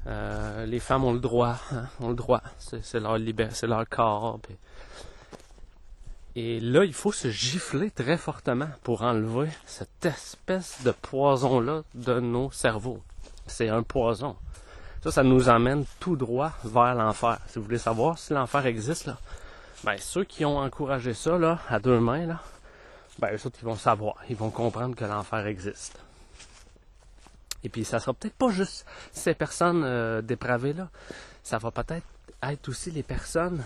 Euh, 0.07 0.67
les 0.67 0.81
femmes 0.81 1.05
ont 1.05 1.13
le 1.13 1.21
droit, 1.21 1.59
hein, 1.73 1.87
ont 2.01 2.11
le 2.11 2.15
droit. 2.15 2.43
C'est 2.59 3.01
leur 3.01 3.19
c'est 3.51 3.67
leur 3.67 3.89
corps. 3.89 4.39
Et 6.37 6.61
là, 6.61 6.85
il 6.85 6.93
faut 6.93 7.13
se 7.13 7.29
gifler 7.29 7.91
très 7.91 8.17
fortement 8.17 8.69
pour 8.83 9.03
enlever 9.03 9.49
cette 9.67 10.05
espèce 10.05 10.83
de 10.85 10.91
poison-là 10.91 11.83
de 11.95 12.21
nos 12.21 12.51
cerveaux. 12.51 13.01
C'est 13.47 13.69
un 13.69 13.83
poison. 13.83 14.37
Ça, 15.03 15.13
ça 15.13 15.23
nous 15.23 15.49
emmène 15.49 15.85
tout 16.01 16.17
droit 16.17 16.53
vers 16.65 16.95
l'enfer. 16.95 17.39
Si 17.47 17.59
vous 17.59 17.65
voulez 17.65 17.79
savoir 17.79 18.19
si 18.19 18.33
l'enfer 18.33 18.67
existe, 18.67 19.07
là, 19.07 19.19
ben, 19.85 19.99
ceux 19.99 20.25
qui 20.25 20.45
ont 20.45 20.59
encouragé 20.59 21.13
ça, 21.13 21.37
là, 21.37 21.61
à 21.69 21.79
deux 21.79 22.01
mains, 22.01 22.27
là, 22.27 22.41
ben, 23.19 23.35
eux 23.35 23.47
autres, 23.47 23.59
ils 23.61 23.67
vont 23.67 23.77
savoir. 23.77 24.17
Ils 24.31 24.37
vont 24.37 24.51
comprendre 24.51 24.97
que 24.97 25.05
l'enfer 25.05 25.47
existe. 25.47 25.99
Et 27.63 27.69
puis 27.69 27.85
ça 27.85 27.99
sera 27.99 28.15
peut-être 28.15 28.35
pas 28.35 28.51
juste 28.51 28.87
ces 29.13 29.35
personnes 29.35 29.83
euh, 29.85 30.23
dépravées-là. 30.23 30.89
Ça 31.43 31.59
va 31.59 31.71
peut-être 31.71 32.07
être 32.43 32.69
aussi 32.69 32.91
les 32.91 33.03
personnes 33.03 33.63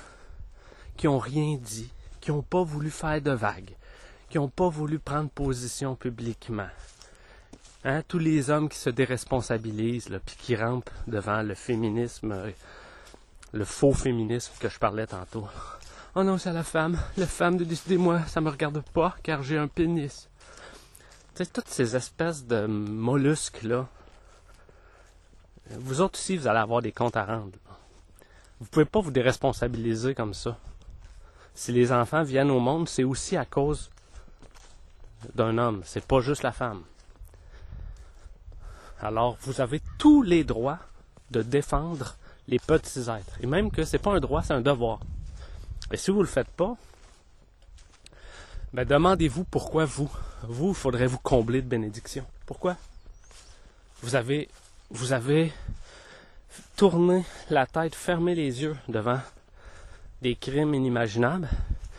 qui 0.97 1.09
ont 1.09 1.19
rien 1.19 1.57
dit, 1.57 1.91
qui 2.21 2.31
n'ont 2.31 2.43
pas 2.43 2.63
voulu 2.63 2.91
faire 2.91 3.21
de 3.21 3.31
vagues, 3.31 3.75
qui 4.29 4.39
n'ont 4.39 4.49
pas 4.49 4.69
voulu 4.69 4.99
prendre 4.99 5.31
position 5.31 5.95
publiquement. 5.95 6.69
Hein? 7.85 8.03
Tous 8.09 8.19
les 8.19 8.51
hommes 8.51 8.69
qui 8.69 8.79
se 8.79 8.91
déresponsabilisent, 8.91 10.09
là, 10.09 10.19
puis 10.19 10.37
qui 10.37 10.57
rampent 10.57 10.91
devant 11.07 11.43
le 11.43 11.55
féminisme, 11.55 12.33
euh, 12.33 12.51
le 13.53 13.65
faux 13.65 13.93
féminisme 13.93 14.53
que 14.61 14.69
je 14.69 14.79
parlais 14.79 15.07
tantôt. 15.07 15.47
Oh 16.19 16.25
non, 16.25 16.37
c'est 16.37 16.53
la 16.53 16.65
femme. 16.65 16.99
La 17.17 17.29
femme 17.29 17.59
de 17.59 17.63
décider, 17.63 17.97
moi, 17.97 18.23
ça 18.27 18.41
me 18.41 18.51
regarde 18.51 18.83
pas, 18.93 19.15
car 19.23 19.45
j'ai 19.45 19.57
un 19.57 19.69
pénis 19.69 20.29
toutes 21.47 21.69
ces 21.69 21.95
espèces 21.95 22.45
de 22.45 22.67
mollusques-là, 22.67 23.87
vous 25.71 26.01
autres 26.01 26.19
aussi, 26.19 26.37
vous 26.37 26.49
allez 26.49 26.59
avoir 26.59 26.83
des 26.83 26.91
comptes 26.91 27.17
à 27.17 27.25
rendre. 27.25 27.59
Vous 28.59 28.67
pouvez 28.67 28.87
pas 28.87 29.01
vous 29.01 29.13
déresponsabiliser 29.13 30.17
comme 30.17 30.35
ça. 30.35 30.57
Si 31.55 31.71
les 31.71 31.93
enfants 31.93 32.25
viennent 32.25 32.51
au 32.51 32.59
monde, 32.59 32.89
c'est 32.89 33.05
aussi 33.05 33.37
à 33.37 33.45
cause 33.45 33.89
d'un 35.37 35.59
homme. 35.59 35.83
C'est 35.85 36.05
pas 36.05 36.21
juste 36.21 36.43
la 36.43 36.53
femme. 36.53 36.83
Alors, 39.01 39.37
vous 39.43 39.61
avez 39.61 39.81
tous 39.97 40.23
les 40.23 40.43
droits 40.43 40.81
de 41.31 41.43
défendre 41.43 42.17
les 42.49 42.59
petits 42.59 43.11
êtres. 43.11 43.39
Et 43.41 43.47
même 43.47 43.71
que 43.71 43.85
c'est 43.85 43.99
pas 43.99 44.13
un 44.13 44.21
droit, 44.21 44.43
c'est 44.43 44.55
un 44.55 44.61
devoir. 44.61 45.01
Et 45.93 45.97
si 45.97 46.11
vous 46.11 46.21
le 46.21 46.29
faites 46.29 46.51
pas, 46.51 46.77
ben 48.73 48.85
demandez-vous 48.85 49.45
pourquoi 49.45 49.85
vous. 49.85 50.11
Vous, 50.43 50.69
il 50.69 50.75
faudrait 50.75 51.07
vous 51.07 51.19
combler 51.19 51.63
de 51.63 51.69
bénédictions. 51.69 52.27
Pourquoi? 52.47 52.77
Vous 54.03 54.15
avez, 54.15 54.49
vous 54.91 55.13
avez 55.13 55.53
tourné 56.77 57.25
la 57.51 57.67
tête, 57.67 57.95
fermé 57.95 58.35
les 58.35 58.63
yeux 58.63 58.77
devant 58.89 59.21
des 60.23 60.37
crimes 60.37 60.75
inimaginables. 60.75 61.49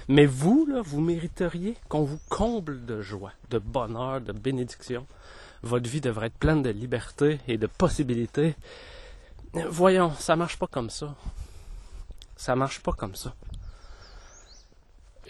Mais 0.07 0.25
vous, 0.25 0.67
vous 0.83 1.01
mériteriez 1.01 1.75
qu'on 1.87 2.03
vous 2.03 2.19
comble 2.29 2.85
de 2.85 3.01
joie, 3.01 3.31
de 3.49 3.59
bonheur, 3.59 4.21
de 4.21 4.31
bénédiction. 4.31 5.05
Votre 5.61 5.89
vie 5.89 6.01
devrait 6.01 6.27
être 6.27 6.37
pleine 6.37 6.63
de 6.63 6.69
liberté 6.69 7.39
et 7.47 7.57
de 7.57 7.67
possibilités. 7.67 8.55
Voyons, 9.53 10.11
ça 10.15 10.35
marche 10.35 10.57
pas 10.57 10.67
comme 10.67 10.89
ça. 10.89 11.15
Ça 12.37 12.55
marche 12.55 12.79
pas 12.79 12.93
comme 12.93 13.15
ça. 13.15 13.35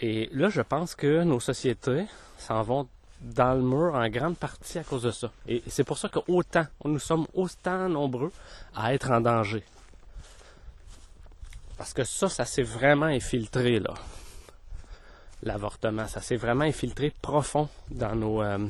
Et 0.02 0.30
là, 0.34 0.50
je 0.50 0.62
pense 0.62 0.96
que 0.96 1.24
nos 1.24 1.40
sociétés 1.40 2.06
s'en 2.38 2.62
vont 2.64 2.88
dans 3.22 3.54
le 3.54 3.62
mur 3.62 3.96
en 3.96 4.08
grande 4.10 4.38
partie 4.38 4.80
à 4.80 4.84
cause 4.84 5.04
de 5.04 5.12
ça. 5.12 5.32
Et 5.48 5.62
c'est 5.68 5.84
pour 5.84 5.98
ça 5.98 6.08
que 6.08 6.20
autant, 6.28 6.66
nous 6.86 7.00
sommes 7.00 7.28
autant 7.34 7.90
nombreux 7.90 8.32
à 8.76 8.94
être 8.94 9.12
en 9.12 9.20
danger. 9.20 9.64
Parce 11.78 11.94
que 11.94 12.04
ça, 12.04 12.30
ça 12.30 12.46
s'est 12.46 12.64
vraiment 12.64 13.06
infiltré, 13.06 13.80
là. 13.80 13.94
L'avortement, 15.44 16.08
ça 16.08 16.22
s'est 16.22 16.36
vraiment 16.36 16.66
infiltré 16.66 17.14
profond 17.22 17.70
dans 17.90 18.16
nos, 18.16 18.42
euh, 18.42 18.68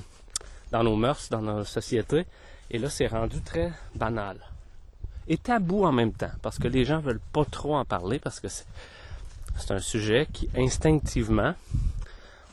dans 0.72 0.84
nos 0.84 0.96
mœurs, 0.96 1.30
dans 1.30 1.42
nos 1.42 1.64
sociétés. 1.64 2.26
Et 2.70 2.78
là, 2.78 2.90
c'est 2.90 3.08
rendu 3.08 3.42
très 3.42 3.72
banal. 3.96 4.38
Et 5.28 5.38
tabou 5.38 5.86
en 5.86 5.92
même 5.92 6.14
temps, 6.14 6.32
parce 6.42 6.60
que 6.60 6.68
les 6.68 6.86
gens 6.86 7.00
veulent 7.00 7.22
pas 7.34 7.46
trop 7.46 7.76
en 7.76 7.86
parler, 7.86 8.20
parce 8.20 8.40
que 8.40 8.48
c'est 8.48 8.66
c'est 9.60 9.74
un 9.74 9.80
sujet 9.80 10.28
qui 10.32 10.50
instinctivement, 10.56 11.54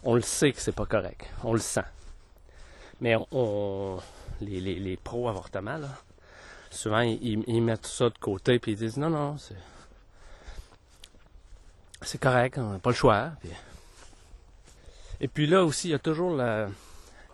on 0.02 0.14
le 0.14 0.22
sait 0.22 0.52
que 0.52 0.60
c'est 0.60 0.74
pas 0.74 0.86
correct, 0.86 1.28
on 1.42 1.52
le 1.52 1.60
sent. 1.60 1.84
Mais 3.00 3.16
on, 3.32 3.98
les, 4.40 4.60
les, 4.60 4.78
les 4.78 4.98
là, 5.04 5.78
souvent 6.70 7.00
ils, 7.00 7.62
mettent 7.62 7.86
ça 7.86 8.08
de 8.08 8.18
côté 8.18 8.58
puis 8.58 8.72
ils 8.72 8.78
disent 8.78 8.96
non, 8.96 9.10
non, 9.10 9.38
c'est, 9.38 9.56
c'est 12.02 12.20
correct, 12.20 12.58
on 12.58 12.72
n'a 12.72 12.78
pas 12.78 12.90
le 12.90 12.96
choix. 12.96 13.32
Et 15.20 15.28
puis 15.28 15.46
là 15.46 15.64
aussi, 15.64 15.88
il 15.88 15.90
y 15.92 15.94
a 15.94 15.98
toujours 15.98 16.38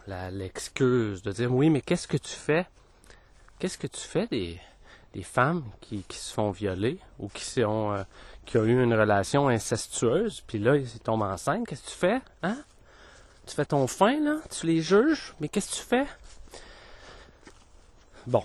l'excuse 0.07 1.23
de 1.23 1.33
dire 1.33 1.53
oui, 1.53 1.71
mais 1.71 1.81
qu'est-ce 1.81 2.07
que 2.09 2.17
tu 2.17 2.35
fais? 2.35 2.67
Qu'est-ce 3.59 3.79
que 3.79 3.87
tu 3.87 4.01
fais 4.01 4.27
des, 4.27 4.61
femmes 5.23 5.65
qui, 5.81 6.03
qui 6.09 6.19
se 6.19 6.33
font 6.33 6.51
violer 6.51 6.99
ou 7.19 7.29
qui 7.29 7.45
sont 7.45 7.93
euh, 7.93 8.03
qui 8.45 8.59
ont 8.59 8.65
eu 8.65 8.83
une 8.83 8.95
relation 8.95 9.49
incestueuse, 9.49 10.43
puis 10.47 10.59
là, 10.59 10.77
ils 10.77 11.01
tombent 11.01 11.23
enceintes, 11.23 11.67
qu'est-ce 11.67 11.83
que 11.83 11.91
tu 11.91 11.97
fais? 11.97 12.21
Hein? 12.43 12.57
Tu 13.47 13.55
fais 13.55 13.65
ton 13.65 13.87
fin, 13.87 14.21
là? 14.21 14.39
Tu 14.51 14.67
les 14.67 14.81
juges? 14.81 15.35
Mais 15.41 15.49
qu'est-ce 15.49 15.71
que 15.71 15.77
tu 15.77 15.83
fais? 15.83 16.07
Bon. 18.27 18.45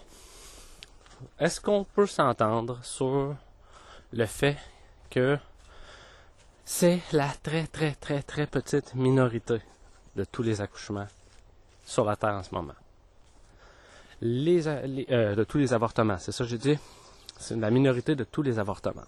Est-ce 1.39 1.59
qu'on 1.59 1.83
peut 1.83 2.07
s'entendre 2.07 2.79
sur 2.83 3.35
le 4.13 4.25
fait 4.25 4.57
que 5.09 5.37
c'est 6.65 7.01
la 7.11 7.29
très, 7.43 7.67
très, 7.67 7.93
très, 7.93 8.21
très 8.21 8.47
petite 8.47 8.93
minorité 8.95 9.61
de 10.15 10.23
tous 10.25 10.43
les 10.43 10.61
accouchements 10.61 11.07
sur 11.85 12.05
la 12.05 12.15
Terre 12.15 12.33
en 12.33 12.43
ce 12.43 12.53
moment? 12.53 12.75
Les, 14.21 14.67
euh, 14.67 15.35
de 15.35 15.43
tous 15.43 15.59
les 15.59 15.73
avortements, 15.73 16.17
c'est 16.17 16.31
ça 16.31 16.43
que 16.43 16.49
j'ai 16.49 16.57
dit? 16.57 16.77
C'est 17.37 17.55
la 17.55 17.69
minorité 17.69 18.15
de 18.15 18.23
tous 18.23 18.41
les 18.41 18.57
avortements 18.57 19.05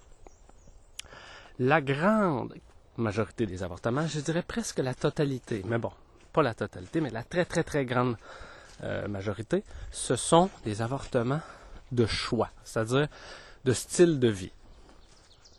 la 1.60 1.82
grande 1.82 2.54
majorité 2.96 3.46
des 3.46 3.62
avortements, 3.62 4.06
je 4.06 4.20
dirais 4.20 4.42
presque 4.42 4.78
la 4.78 4.94
totalité, 4.94 5.62
mais 5.66 5.78
bon, 5.78 5.92
pas 6.32 6.42
la 6.42 6.54
totalité, 6.54 7.00
mais 7.00 7.10
la 7.10 7.22
très 7.22 7.44
très 7.44 7.62
très 7.62 7.84
grande 7.84 8.16
euh, 8.82 9.06
majorité, 9.08 9.62
ce 9.92 10.16
sont 10.16 10.48
des 10.64 10.80
avortements 10.80 11.42
de 11.92 12.06
choix, 12.06 12.48
c'est-à-dire 12.64 13.08
de 13.64 13.72
style 13.74 14.18
de 14.18 14.28
vie. 14.28 14.52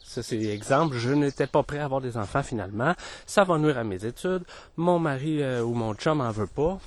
Ça, 0.03 0.23
c'est 0.23 0.37
l'exemple. 0.37 0.97
Je 0.97 1.11
n'étais 1.11 1.47
pas 1.47 1.63
prêt 1.63 1.79
à 1.79 1.85
avoir 1.85 2.01
des 2.01 2.17
enfants 2.17 2.43
finalement. 2.43 2.95
Ça 3.25 3.45
va 3.45 3.57
nuire 3.57 3.77
à 3.77 3.85
mes 3.85 4.03
études. 4.03 4.43
Mon 4.75 4.99
mari 4.99 5.41
euh, 5.41 5.63
ou 5.63 5.73
mon 5.73 5.93
chum 5.93 6.19
en 6.19 6.31
veut 6.31 6.47
pas. 6.47 6.79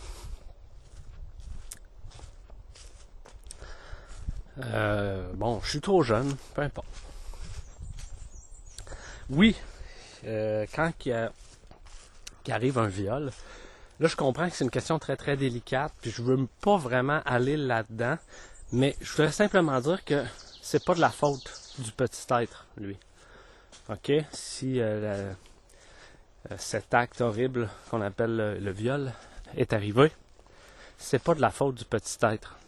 Euh, 4.59 5.33
bon, 5.35 5.61
je 5.62 5.70
suis 5.70 5.81
trop 5.81 6.03
jeune, 6.03 6.37
peu 6.55 6.62
importe. 6.62 6.87
Oui, 9.30 9.56
euh, 10.26 10.66
quand 10.74 10.92
il, 11.06 11.30
arrive 12.50 12.78
un 12.78 12.88
viol, 12.88 13.30
Là, 14.00 14.08
je 14.08 14.16
comprends 14.16 14.48
que 14.50 14.56
c'est 14.56 14.64
une 14.64 14.70
question 14.70 14.98
très 14.98 15.16
très 15.16 15.37
délicate, 15.37 15.92
puis 16.00 16.10
je 16.10 16.20
veux 16.20 16.48
pas 16.60 16.76
vraiment 16.76 17.20
aller 17.24 17.56
là-dedans, 17.56 18.18
mais 18.72 18.96
je 19.00 19.08
voudrais 19.12 19.30
simplement 19.30 19.80
dire 19.80 20.04
que 20.04 20.24
c'est 20.60 20.84
pas 20.84 20.96
de 20.96 21.00
la 21.00 21.10
faute 21.10 21.48
du 21.78 21.92
petit 21.92 22.26
être, 22.32 22.66
lui. 22.76 22.98
OK? 23.88 24.10
Si 24.32 24.80
euh, 24.80 25.32
euh, 26.50 26.54
cet 26.56 26.92
acte 26.92 27.20
horrible 27.20 27.68
qu'on 27.88 28.00
appelle 28.00 28.37
le, 28.37 28.58
le 28.58 28.70
viol 28.72 29.12
est 29.56 29.72
arrivé, 29.72 30.10
c'est 30.98 31.22
pas 31.22 31.34
de 31.34 31.40
la 31.40 31.50
faute 31.50 31.76
du 31.76 31.84
petit 31.84 32.18
être. 32.22 32.58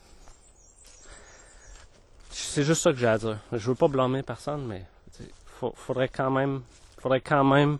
C'est 2.30 2.62
juste 2.62 2.82
ça 2.82 2.92
que 2.92 2.98
j'ai 2.98 3.08
à 3.08 3.18
dire. 3.18 3.38
Je 3.50 3.68
veux 3.68 3.74
pas 3.74 3.88
blâmer 3.88 4.22
personne, 4.22 4.64
mais 4.64 4.84
faudrait 5.74 6.08
quand 6.08 6.30
même, 6.30 6.62
faudrait 6.98 7.20
quand 7.20 7.44
même 7.44 7.78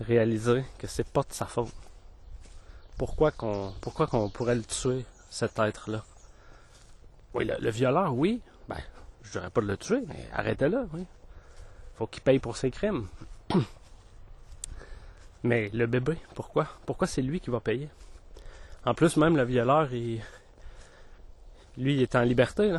réaliser 0.00 0.64
que 0.78 0.86
c'est 0.86 1.08
pas 1.08 1.22
de 1.22 1.32
sa 1.32 1.46
faute. 1.46 1.72
Pourquoi 2.96 3.30
qu'on, 3.30 3.72
pourquoi 3.80 4.08
pourrait 4.32 4.56
le 4.56 4.64
tuer, 4.64 5.04
cet 5.30 5.58
être-là? 5.58 6.04
Oui, 7.34 7.44
le, 7.44 7.70
violeur, 7.70 8.14
oui. 8.14 8.40
Ben, 8.68 8.78
je 9.22 9.32
dirais 9.32 9.50
pas 9.50 9.60
de 9.60 9.66
le 9.66 9.76
tuer, 9.76 10.02
mais 10.06 10.28
arrêtez-le, 10.32 10.88
oui. 10.92 11.04
Faut 11.96 12.06
qu'il 12.06 12.22
paye 12.22 12.38
pour 12.38 12.56
ses 12.56 12.70
crimes. 12.70 13.06
mais 15.42 15.70
le 15.72 15.86
bébé, 15.86 16.18
pourquoi? 16.34 16.66
Pourquoi 16.86 17.06
c'est 17.06 17.22
lui 17.22 17.40
qui 17.40 17.50
va 17.50 17.60
payer? 17.60 17.88
En 18.84 18.94
plus, 18.94 19.16
même 19.16 19.36
le 19.36 19.44
violeur, 19.44 19.92
il, 19.92 20.22
lui, 21.76 21.94
il 21.94 22.02
est 22.02 22.14
en 22.16 22.22
liberté. 22.22 22.76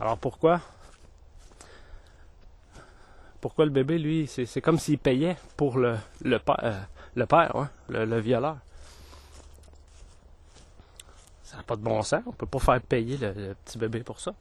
Alors 0.00 0.18
pourquoi 0.18 0.60
pourquoi 3.40 3.64
le 3.64 3.70
bébé, 3.70 3.98
lui, 3.98 4.26
c'est 4.26 4.60
comme 4.60 4.78
s'il 4.78 4.98
payait 4.98 5.36
pour 5.56 5.78
le, 5.78 5.96
le, 6.22 6.38
père, 6.38 6.58
euh, 6.62 6.80
le 7.14 7.26
père, 7.26 7.54
hein, 7.56 7.70
le, 7.88 8.18
violeur. 8.18 8.56
Ça 11.44 11.58
n'a 11.58 11.62
pas 11.62 11.76
de 11.76 11.82
bon 11.82 12.02
sens. 12.02 12.22
On 12.26 12.32
peut 12.32 12.46
pas 12.46 12.58
faire 12.58 12.80
payer 12.80 13.16
le, 13.16 13.54
petit 13.64 13.78
bébé 13.78 14.00
pour 14.00 14.20
ça. 14.20 14.32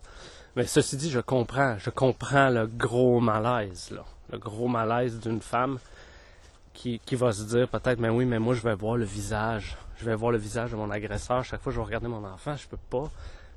Mais 0.55 0.65
ceci 0.65 0.97
dit, 0.97 1.11
je 1.11 1.19
comprends. 1.19 1.77
Je 1.77 1.89
comprends 1.89 2.49
le 2.49 2.65
gros 2.65 3.19
malaise. 3.19 3.95
Le 4.31 4.37
gros 4.39 4.67
malaise 4.67 5.19
d'une 5.19 5.41
femme 5.41 5.77
qui, 6.73 6.99
qui 6.99 7.15
va 7.15 7.31
se 7.31 7.43
dire 7.43 7.67
peut-être, 7.67 7.99
mais 7.99 8.09
oui, 8.09 8.25
mais 8.25 8.39
moi, 8.39 8.55
je 8.55 8.61
vais 8.61 8.75
voir 8.75 8.97
le 8.97 9.05
visage. 9.05 9.77
Je 9.97 10.05
vais 10.05 10.15
voir 10.15 10.31
le 10.31 10.37
visage 10.37 10.71
de 10.71 10.75
mon 10.75 10.89
agresseur. 10.89 11.43
Chaque 11.43 11.61
fois 11.61 11.71
je 11.71 11.77
vais 11.77 11.85
regarder 11.85 12.07
mon 12.07 12.23
enfant, 12.23 12.55
je 12.55 12.67
peux 12.67 12.77
pas. 12.89 13.09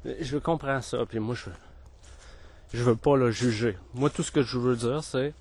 Je 0.04 0.38
comprends 0.38 0.80
ça. 0.80 1.04
Puis 1.06 1.18
moi, 1.18 1.34
je, 1.34 1.50
je 2.72 2.82
veux 2.82 2.96
pas 2.96 3.16
le 3.16 3.30
juger. 3.30 3.76
Moi, 3.94 4.10
tout 4.10 4.22
ce 4.22 4.30
que 4.30 4.42
je 4.42 4.58
veux 4.58 4.76
dire, 4.76 5.02
c'est 5.02 5.34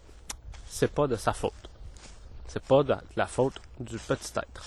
c'est 0.68 0.92
pas 0.92 1.08
de 1.08 1.16
sa 1.16 1.34
faute. 1.34 1.54
C'est 2.48 2.64
pas 2.64 2.84
de 2.84 2.96
la 3.16 3.28
faute 3.28 3.56
du 3.80 3.98
petit 3.98 4.32
être. 4.38 4.66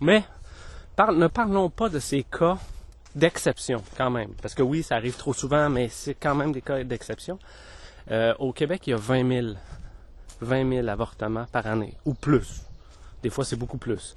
Mais 0.00 0.24
ne 0.98 1.26
parlons 1.28 1.70
pas 1.70 1.88
de 1.88 1.98
ces 1.98 2.22
cas 2.24 2.58
d'exception 3.14 3.82
quand 3.96 4.10
même. 4.10 4.32
Parce 4.42 4.54
que 4.54 4.62
oui, 4.62 4.82
ça 4.82 4.96
arrive 4.96 5.16
trop 5.16 5.32
souvent, 5.32 5.68
mais 5.68 5.88
c'est 5.88 6.14
quand 6.14 6.34
même 6.34 6.52
des 6.52 6.62
cas 6.62 6.82
d'exception. 6.84 7.38
Euh, 8.10 8.34
au 8.38 8.52
Québec, 8.52 8.82
il 8.86 8.90
y 8.90 8.92
a 8.92 8.96
20 8.96 9.28
000, 9.28 9.54
20 10.40 10.68
000 10.68 10.88
avortements 10.88 11.46
par 11.52 11.66
année, 11.66 11.94
ou 12.04 12.14
plus. 12.14 12.62
Des 13.22 13.30
fois, 13.30 13.44
c'est 13.44 13.56
beaucoup 13.56 13.78
plus. 13.78 14.16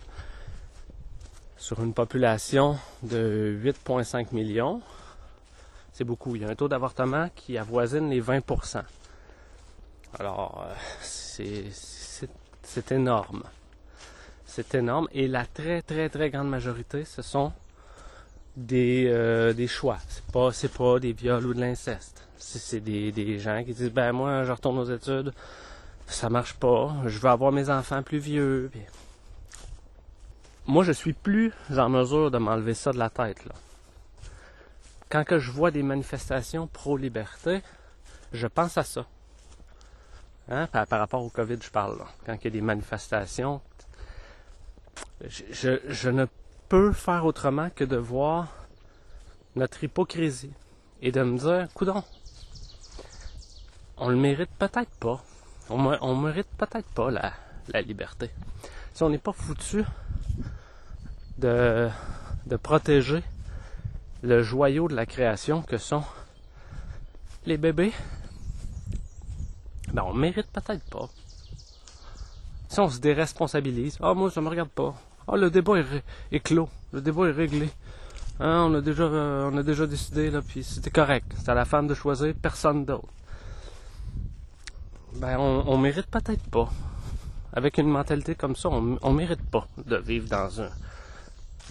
Sur 1.58 1.82
une 1.82 1.94
population 1.94 2.78
de 3.02 3.58
8,5 3.64 4.34
millions, 4.34 4.82
c'est 5.94 6.04
beaucoup. 6.04 6.36
Il 6.36 6.42
y 6.42 6.46
a 6.46 6.50
un 6.50 6.56
taux 6.56 6.68
d'avortement 6.68 7.30
qui 7.36 7.58
avoisine 7.58 8.10
les 8.10 8.22
20% 8.22 8.82
Alors, 10.20 10.66
euh, 10.68 10.74
c'est 11.02 12.92
énorme. 12.92 13.44
C'est 14.46 14.76
énorme. 14.76 15.08
Et 15.14 15.28
la 15.28 15.46
très, 15.46 15.82
très, 15.82 16.10
très 16.10 16.30
grande 16.32 16.50
majorité, 16.50 17.06
ce 17.06 17.22
sont 17.22 17.54
des, 18.58 19.06
euh, 19.08 19.54
des 19.54 19.68
choix. 19.68 19.98
C'est 20.10 20.26
pas, 20.26 20.50
pas 20.78 21.00
des 21.00 21.14
viols 21.14 21.46
ou 21.46 21.54
de 21.54 21.62
l'inceste. 21.62 22.28
C'est 22.38 22.82
des, 22.82 23.12
des 23.12 23.40
gens 23.40 23.64
qui 23.64 23.74
disent, 23.74 23.92
ben 23.92 24.12
moi, 24.12 24.44
je 24.44 24.52
retourne 24.52 24.78
aux 24.78 24.92
études, 24.92 25.34
ça 26.08 26.30
marche 26.30 26.56
pas, 26.56 26.94
je 27.06 27.18
veux 27.18 27.30
avoir 27.30 27.52
mes 27.52 27.70
enfants 27.70 28.04
plus 28.04 28.18
vieux. 28.18 28.70
Moi, 30.68 30.84
je 30.84 30.92
suis 30.92 31.14
plus 31.14 31.54
en 31.72 31.88
mesure 31.88 32.32
de 32.32 32.38
m'enlever 32.38 32.74
ça 32.74 32.92
de 32.92 33.00
la 33.00 33.10
tête, 33.10 33.46
là 33.46 33.54
quand 35.14 35.26
que 35.26 35.38
je 35.38 35.52
vois 35.52 35.70
des 35.70 35.84
manifestations 35.84 36.66
pro-liberté, 36.66 37.62
je 38.32 38.48
pense 38.48 38.80
à 38.80 38.84
ça. 38.84 39.06
Hein? 40.50 40.66
Par, 40.66 40.88
rapport 40.90 41.24
au 41.24 41.30
COVID, 41.30 41.60
je 41.62 41.70
parle. 41.70 42.00
Quand 42.26 42.34
il 42.34 42.44
y 42.46 42.48
a 42.48 42.50
des 42.50 42.62
manifestations, 42.62 43.62
je, 45.22 45.78
je, 45.88 46.10
ne 46.10 46.26
peux 46.68 46.92
faire 46.92 47.26
autrement 47.26 47.70
que 47.70 47.84
de 47.84 47.96
voir 47.96 48.48
notre 49.56 49.84
hypocrisie 49.84 50.54
et 51.04 51.12
de 51.12 51.22
me 51.22 51.38
dire, 51.38 51.68
coudon, 51.76 52.04
on 53.98 54.10
le 54.10 54.16
mérite 54.16 54.50
peut-être 54.58 54.96
pas. 55.00 55.24
On, 55.70 55.96
on 56.02 56.16
mérite 56.16 56.50
peut-être 56.58 56.90
pas 56.90 57.12
la, 57.12 57.34
la 57.68 57.82
liberté. 57.84 58.32
Si 58.96 59.04
on 59.04 59.12
n'est 59.12 59.20
pas 59.20 59.32
foutu 59.32 59.86
de, 61.38 61.88
de 62.48 62.56
protéger 62.56 63.24
le 64.24 64.42
joyau 64.42 64.88
de 64.88 64.96
la 64.96 65.06
création 65.06 65.62
que 65.62 65.78
sont 65.78 66.04
les 67.46 67.58
bébés, 67.58 67.92
ben 69.92 70.04
on 70.04 70.14
mérite 70.14 70.48
peut-être 70.48 70.90
pas. 70.90 71.10
Si 72.70 72.80
on 72.80 72.90
se 72.90 73.00
déresponsabilise, 73.00 73.98
ah 74.02 74.14
moi 74.14 74.32
ça 74.32 74.40
me 74.40 74.48
regarde 74.48 74.70
pas. 74.70 74.96
Ah 75.28 75.36
le 75.36 75.52
débat 75.52 75.74
est, 76.32 76.40
clos, 76.40 76.70
le 76.94 77.02
débat 77.02 77.28
est 77.28 77.32
réglé. 77.32 77.70
Hein, 78.40 78.68
on 78.70 78.74
a 78.76 78.82
déjà 78.82 79.04
euh, 79.04 79.50
on 79.52 79.58
a 79.58 79.64
déjà 79.64 79.86
décidé 79.86 80.32
là, 80.32 80.42
puis 80.42 80.64
c'était 80.64 80.90
correct. 80.90 81.30
C'est 81.38 81.50
à 81.50 81.54
la 81.54 81.66
femme 81.66 81.88
de 81.88 81.94
choisir, 81.94 82.34
personne 82.42 82.86
d'autre. 82.86 83.10
Ben 85.18 85.38
on, 85.38 85.66
on 85.68 85.78
mérite 85.78 86.08
peut-être 86.08 86.50
pas. 86.50 86.70
Avec 87.52 87.78
une 87.78 87.90
mentalité 87.90 88.36
comme 88.36 88.56
ça, 88.56 88.70
on, 88.70 88.98
on 89.02 89.12
mérite 89.12 89.44
pas 89.52 89.68
de 89.78 89.98
vivre 89.98 90.30
dans 90.30 90.62
un 90.62 90.70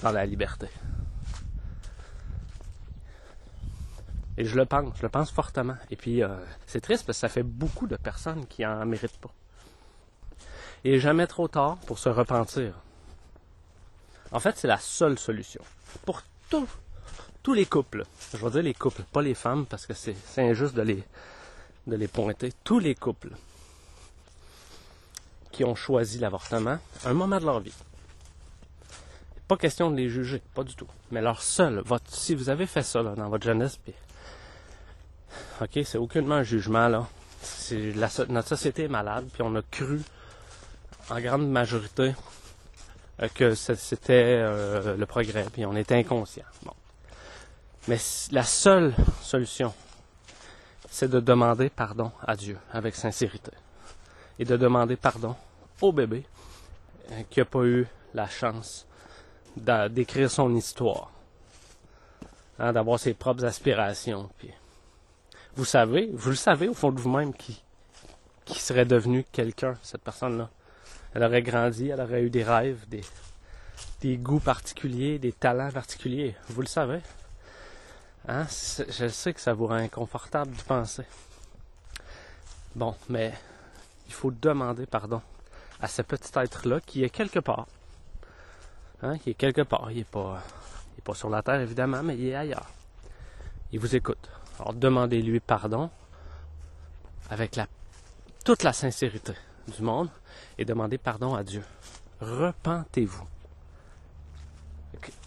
dans 0.02 0.12
la 0.12 0.26
liberté. 0.26 0.68
Et 4.38 4.44
je 4.44 4.56
le 4.56 4.64
pense, 4.64 4.96
je 4.96 5.02
le 5.02 5.08
pense 5.08 5.30
fortement. 5.30 5.76
Et 5.90 5.96
puis, 5.96 6.22
euh, 6.22 6.28
c'est 6.66 6.80
triste 6.80 7.04
parce 7.04 7.18
que 7.18 7.20
ça 7.20 7.28
fait 7.28 7.42
beaucoup 7.42 7.86
de 7.86 7.96
personnes 7.96 8.46
qui 8.46 8.64
en 8.64 8.84
méritent 8.86 9.18
pas. 9.18 9.32
Et 10.84 10.98
jamais 10.98 11.26
trop 11.26 11.48
tard 11.48 11.76
pour 11.86 11.98
se 11.98 12.08
repentir. 12.08 12.74
En 14.32 14.40
fait, 14.40 14.56
c'est 14.56 14.68
la 14.68 14.78
seule 14.78 15.18
solution. 15.18 15.62
Pour 16.06 16.22
tous 17.42 17.54
les 17.54 17.66
couples, 17.66 18.04
je 18.32 18.38
vais 18.38 18.50
dire 18.50 18.62
les 18.62 18.74
couples, 18.74 19.02
pas 19.12 19.22
les 19.22 19.34
femmes, 19.34 19.66
parce 19.66 19.86
que 19.86 19.94
c'est 19.94 20.16
injuste 20.38 20.74
de 20.74 20.82
les, 20.82 21.04
de 21.86 21.96
les 21.96 22.08
pointer. 22.08 22.52
Tous 22.64 22.78
les 22.78 22.94
couples 22.94 23.32
qui 25.50 25.64
ont 25.64 25.74
choisi 25.74 26.18
l'avortement 26.18 26.78
un 27.04 27.12
moment 27.12 27.38
de 27.38 27.44
leur 27.44 27.60
vie. 27.60 27.74
Pas 29.46 29.56
question 29.56 29.90
de 29.90 29.96
les 29.96 30.08
juger, 30.08 30.42
pas 30.54 30.64
du 30.64 30.74
tout. 30.74 30.88
Mais 31.10 31.20
leur 31.20 31.42
seul, 31.42 31.82
votre, 31.84 32.10
si 32.12 32.34
vous 32.34 32.48
avez 32.48 32.66
fait 32.66 32.82
ça 32.82 33.02
dans 33.02 33.28
votre 33.28 33.44
jeunesse, 33.44 33.76
puis 33.76 33.92
OK, 35.60 35.80
c'est 35.84 35.98
aucunement 35.98 36.36
un 36.36 36.42
jugement, 36.42 36.88
là. 36.88 37.06
C'est 37.42 37.94
notre 38.28 38.48
société 38.48 38.84
est 38.84 38.88
malade, 38.88 39.26
puis 39.32 39.42
on 39.42 39.54
a 39.56 39.62
cru, 39.62 40.00
en 41.10 41.20
grande 41.20 41.48
majorité, 41.48 42.14
euh, 43.20 43.28
que 43.34 43.54
c'était 43.54 44.38
euh, 44.40 44.96
le 44.96 45.06
progrès, 45.06 45.46
puis 45.52 45.66
on 45.66 45.76
était 45.76 45.96
inconscient. 45.96 46.44
Bon. 46.64 46.72
Mais 47.88 47.98
la 48.30 48.44
seule 48.44 48.94
solution, 49.22 49.74
c'est 50.88 51.08
de 51.08 51.20
demander 51.20 51.68
pardon 51.68 52.12
à 52.24 52.36
Dieu 52.36 52.58
avec 52.72 52.94
sincérité. 52.94 53.50
Et 54.38 54.44
de 54.44 54.56
demander 54.56 54.96
pardon 54.96 55.34
au 55.80 55.92
bébé 55.92 56.24
euh, 57.10 57.22
qui 57.28 57.40
n'a 57.40 57.44
pas 57.44 57.64
eu 57.64 57.86
la 58.14 58.28
chance 58.28 58.86
d'écrire 59.56 60.30
son 60.30 60.54
histoire, 60.54 61.10
hein, 62.58 62.72
d'avoir 62.72 62.98
ses 62.98 63.14
propres 63.14 63.44
aspirations. 63.44 64.30
Puis 64.38 64.50
vous 65.56 65.64
savez, 65.64 66.10
vous 66.12 66.30
le 66.30 66.36
savez 66.36 66.68
au 66.68 66.74
fond 66.74 66.90
de 66.90 67.00
vous-même 67.00 67.34
qui, 67.34 67.62
qui 68.44 68.58
serait 68.58 68.86
devenu 68.86 69.24
quelqu'un, 69.32 69.76
cette 69.82 70.02
personne-là. 70.02 70.50
Elle 71.14 71.24
aurait 71.24 71.42
grandi, 71.42 71.90
elle 71.90 72.00
aurait 72.00 72.22
eu 72.22 72.30
des 72.30 72.42
rêves, 72.42 72.88
des, 72.88 73.02
des 74.00 74.16
goûts 74.16 74.40
particuliers, 74.40 75.18
des 75.18 75.32
talents 75.32 75.70
particuliers. 75.70 76.34
Vous 76.48 76.62
le 76.62 76.66
savez. 76.66 77.00
Hein? 78.28 78.46
Je 78.48 79.08
sais 79.08 79.34
que 79.34 79.40
ça 79.40 79.52
vous 79.52 79.66
rend 79.66 79.74
inconfortable 79.74 80.56
de 80.56 80.62
penser. 80.62 81.04
Bon, 82.74 82.94
mais 83.10 83.34
il 84.06 84.14
faut 84.14 84.30
demander 84.30 84.86
pardon 84.86 85.20
à 85.80 85.88
ce 85.88 86.00
petit 86.00 86.30
être-là 86.38 86.80
qui 86.80 87.04
est 87.04 87.10
quelque 87.10 87.40
part. 87.40 87.66
Hein? 89.02 89.16
Il 89.26 89.30
est 89.30 89.34
quelque 89.34 89.62
part. 89.62 89.90
Il 89.90 89.98
n'est 89.98 90.04
pas, 90.04 90.42
il 90.96 91.02
pas 91.02 91.14
sur 91.14 91.28
la 91.28 91.42
terre, 91.42 91.60
évidemment, 91.60 92.02
mais 92.02 92.16
il 92.16 92.28
est 92.28 92.34
ailleurs. 92.34 92.70
Il 93.70 93.80
vous 93.80 93.94
écoute. 93.94 94.30
Alors 94.62 94.74
demandez-lui 94.74 95.40
pardon 95.40 95.90
avec 97.30 97.58
toute 98.44 98.62
la 98.62 98.72
sincérité 98.72 99.32
du 99.66 99.82
monde 99.82 100.08
et 100.56 100.64
demandez 100.64 100.98
pardon 100.98 101.34
à 101.34 101.42
Dieu. 101.42 101.64
Repentez-vous. 102.20 103.26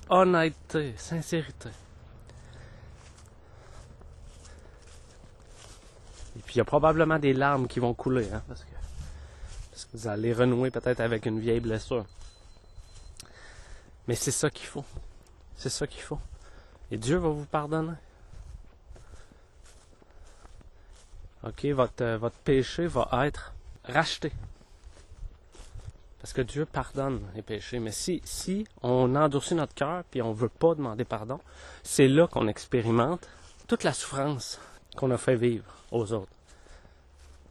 Honnêteté, 0.08 0.94
sincérité. 0.96 1.68
Et 6.38 6.40
puis 6.40 6.56
il 6.56 6.58
y 6.60 6.62
a 6.62 6.66
probablement 6.66 7.20
des 7.20 7.34
larmes 7.34 7.68
qui 7.68 7.82
vont 7.82 7.94
couler, 7.94 8.32
hein, 8.32 8.42
parce 8.48 8.64
que 8.64 9.98
vous 9.98 10.08
allez 10.08 10.32
renouer 10.32 10.72
peut-être 10.72 11.02
avec 11.02 11.26
une 11.26 11.42
vieille 11.42 11.60
blessure. 11.60 12.06
Mais 14.08 14.16
c'est 14.16 14.32
ça 14.32 14.50
qu'il 14.50 14.68
faut. 14.68 14.86
C'est 15.58 15.70
ça 15.70 15.88
qu'il 15.88 16.04
faut. 16.04 16.20
Et 16.90 16.98
Dieu 16.98 17.18
va 17.18 17.28
vous 17.28 17.46
pardonner. 17.46 17.96
OK, 21.46 21.66
votre, 21.66 22.04
euh, 22.04 22.18
votre 22.18 22.38
péché 22.38 22.88
va 22.88 23.08
être 23.26 23.54
racheté. 23.84 24.32
Parce 26.20 26.34
que 26.34 26.42
Dieu 26.42 26.66
pardonne 26.66 27.22
les 27.36 27.44
péchés. 27.44 27.78
Mais 27.80 27.92
si, 27.92 28.20
si 28.26 28.66
on 28.82 29.16
endurcit 29.16 29.54
notre 29.54 29.76
cœur 29.76 30.04
puis 30.10 30.24
on 30.24 30.30
ne 30.30 30.36
veut 30.36 30.50
pas 30.50 30.74
demander 30.74 31.06
pardon, 31.06 31.40
c'est 31.84 32.08
là 32.08 32.28
qu'on 32.28 32.48
expérimente 32.48 33.30
toute 33.68 33.84
la 33.84 33.94
souffrance 33.94 34.60
qu'on 34.96 35.12
a 35.12 35.18
fait 35.18 35.36
vivre 35.36 35.66
aux 35.92 36.14
autres. 36.14 36.32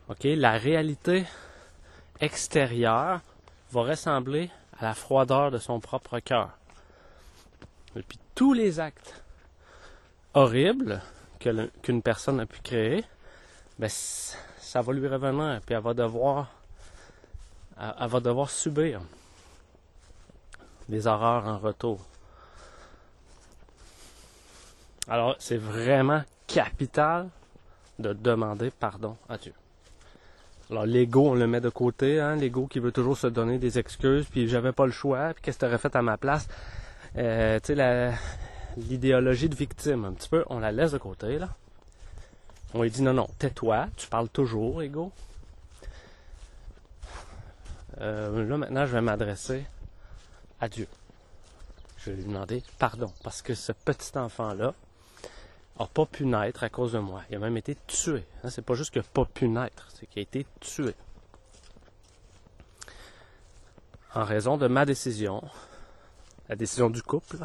OK? 0.08 0.24
La 0.24 0.58
réalité 0.58 1.24
extérieure 2.20 3.20
va 3.70 3.82
ressembler 3.82 4.50
à 4.78 4.86
la 4.86 4.94
froideur 4.94 5.52
de 5.52 5.58
son 5.58 5.78
propre 5.78 6.18
cœur. 6.18 6.50
Et 7.94 8.02
puis 8.02 8.18
tous 8.34 8.54
les 8.54 8.80
actes 8.80 9.22
horribles 10.34 11.00
qu'une 11.38 12.02
personne 12.02 12.40
a 12.40 12.46
pu 12.46 12.60
créer, 12.60 13.04
ben, 13.78 13.88
ça 13.88 14.80
va 14.82 14.92
lui 14.92 15.08
revenir, 15.08 15.60
puis 15.64 15.74
elle 15.74 15.82
va 15.82 15.94
devoir, 15.94 16.52
elle, 17.78 18.08
va 18.08 18.20
devoir 18.20 18.50
subir 18.50 19.00
des 20.88 21.06
horreurs 21.06 21.46
en 21.46 21.58
retour. 21.58 22.00
Alors, 25.08 25.36
c'est 25.38 25.56
vraiment 25.56 26.22
capital 26.46 27.28
de 27.98 28.12
demander 28.12 28.70
pardon 28.70 29.16
à 29.28 29.38
Dieu. 29.38 29.52
Alors, 30.70 30.86
l'ego, 30.86 31.30
on 31.30 31.34
le 31.34 31.46
met 31.46 31.60
de 31.60 31.68
côté, 31.68 32.20
hein, 32.20 32.36
l'ego 32.36 32.66
qui 32.66 32.78
veut 32.78 32.92
toujours 32.92 33.18
se 33.18 33.26
donner 33.26 33.58
des 33.58 33.78
excuses, 33.78 34.26
puis 34.26 34.48
j'avais 34.48 34.72
pas 34.72 34.86
le 34.86 34.92
choix, 34.92 35.34
puis 35.34 35.42
qu'est-ce 35.42 35.58
que 35.58 35.66
tu 35.66 35.68
aurais 35.68 35.78
fait 35.78 35.94
à 35.94 36.02
ma 36.02 36.16
place? 36.16 36.48
Euh, 37.16 37.60
tu 37.62 37.76
sais, 37.76 38.12
l'idéologie 38.76 39.48
de 39.48 39.54
victime, 39.54 40.04
un 40.04 40.12
petit 40.12 40.28
peu, 40.28 40.44
on 40.48 40.58
la 40.58 40.72
laisse 40.72 40.92
de 40.92 40.98
côté, 40.98 41.38
là. 41.38 41.50
On 42.76 42.82
lui 42.82 42.90
dit 42.90 43.02
non, 43.02 43.14
non, 43.14 43.28
tais-toi, 43.38 43.86
tu 43.96 44.08
parles 44.08 44.28
toujours, 44.28 44.82
ego. 44.82 45.12
Euh, 48.00 48.44
là, 48.48 48.56
maintenant, 48.56 48.84
je 48.84 48.92
vais 48.92 49.00
m'adresser 49.00 49.64
à 50.60 50.68
Dieu. 50.68 50.88
Je 51.98 52.10
vais 52.10 52.16
lui 52.16 52.24
demander 52.24 52.64
pardon, 52.80 53.12
parce 53.22 53.42
que 53.42 53.54
ce 53.54 53.70
petit 53.70 54.18
enfant-là 54.18 54.74
n'a 55.78 55.86
pas 55.86 56.04
pu 56.04 56.26
naître 56.26 56.64
à 56.64 56.68
cause 56.68 56.92
de 56.92 56.98
moi. 56.98 57.22
Il 57.30 57.36
a 57.36 57.38
même 57.38 57.56
été 57.56 57.76
tué. 57.86 58.24
Hein, 58.42 58.50
c'est 58.50 58.62
pas 58.64 58.74
juste 58.74 58.90
qu'il 58.90 59.02
n'a 59.02 59.08
pas 59.08 59.24
pu 59.24 59.48
naître, 59.48 59.88
c'est 59.94 60.06
qu'il 60.06 60.18
a 60.18 60.22
été 60.22 60.44
tué. 60.58 60.96
En 64.16 64.24
raison 64.24 64.56
de 64.56 64.66
ma 64.66 64.84
décision, 64.84 65.44
la 66.48 66.56
décision 66.56 66.90
du 66.90 67.02
couple, 67.02 67.38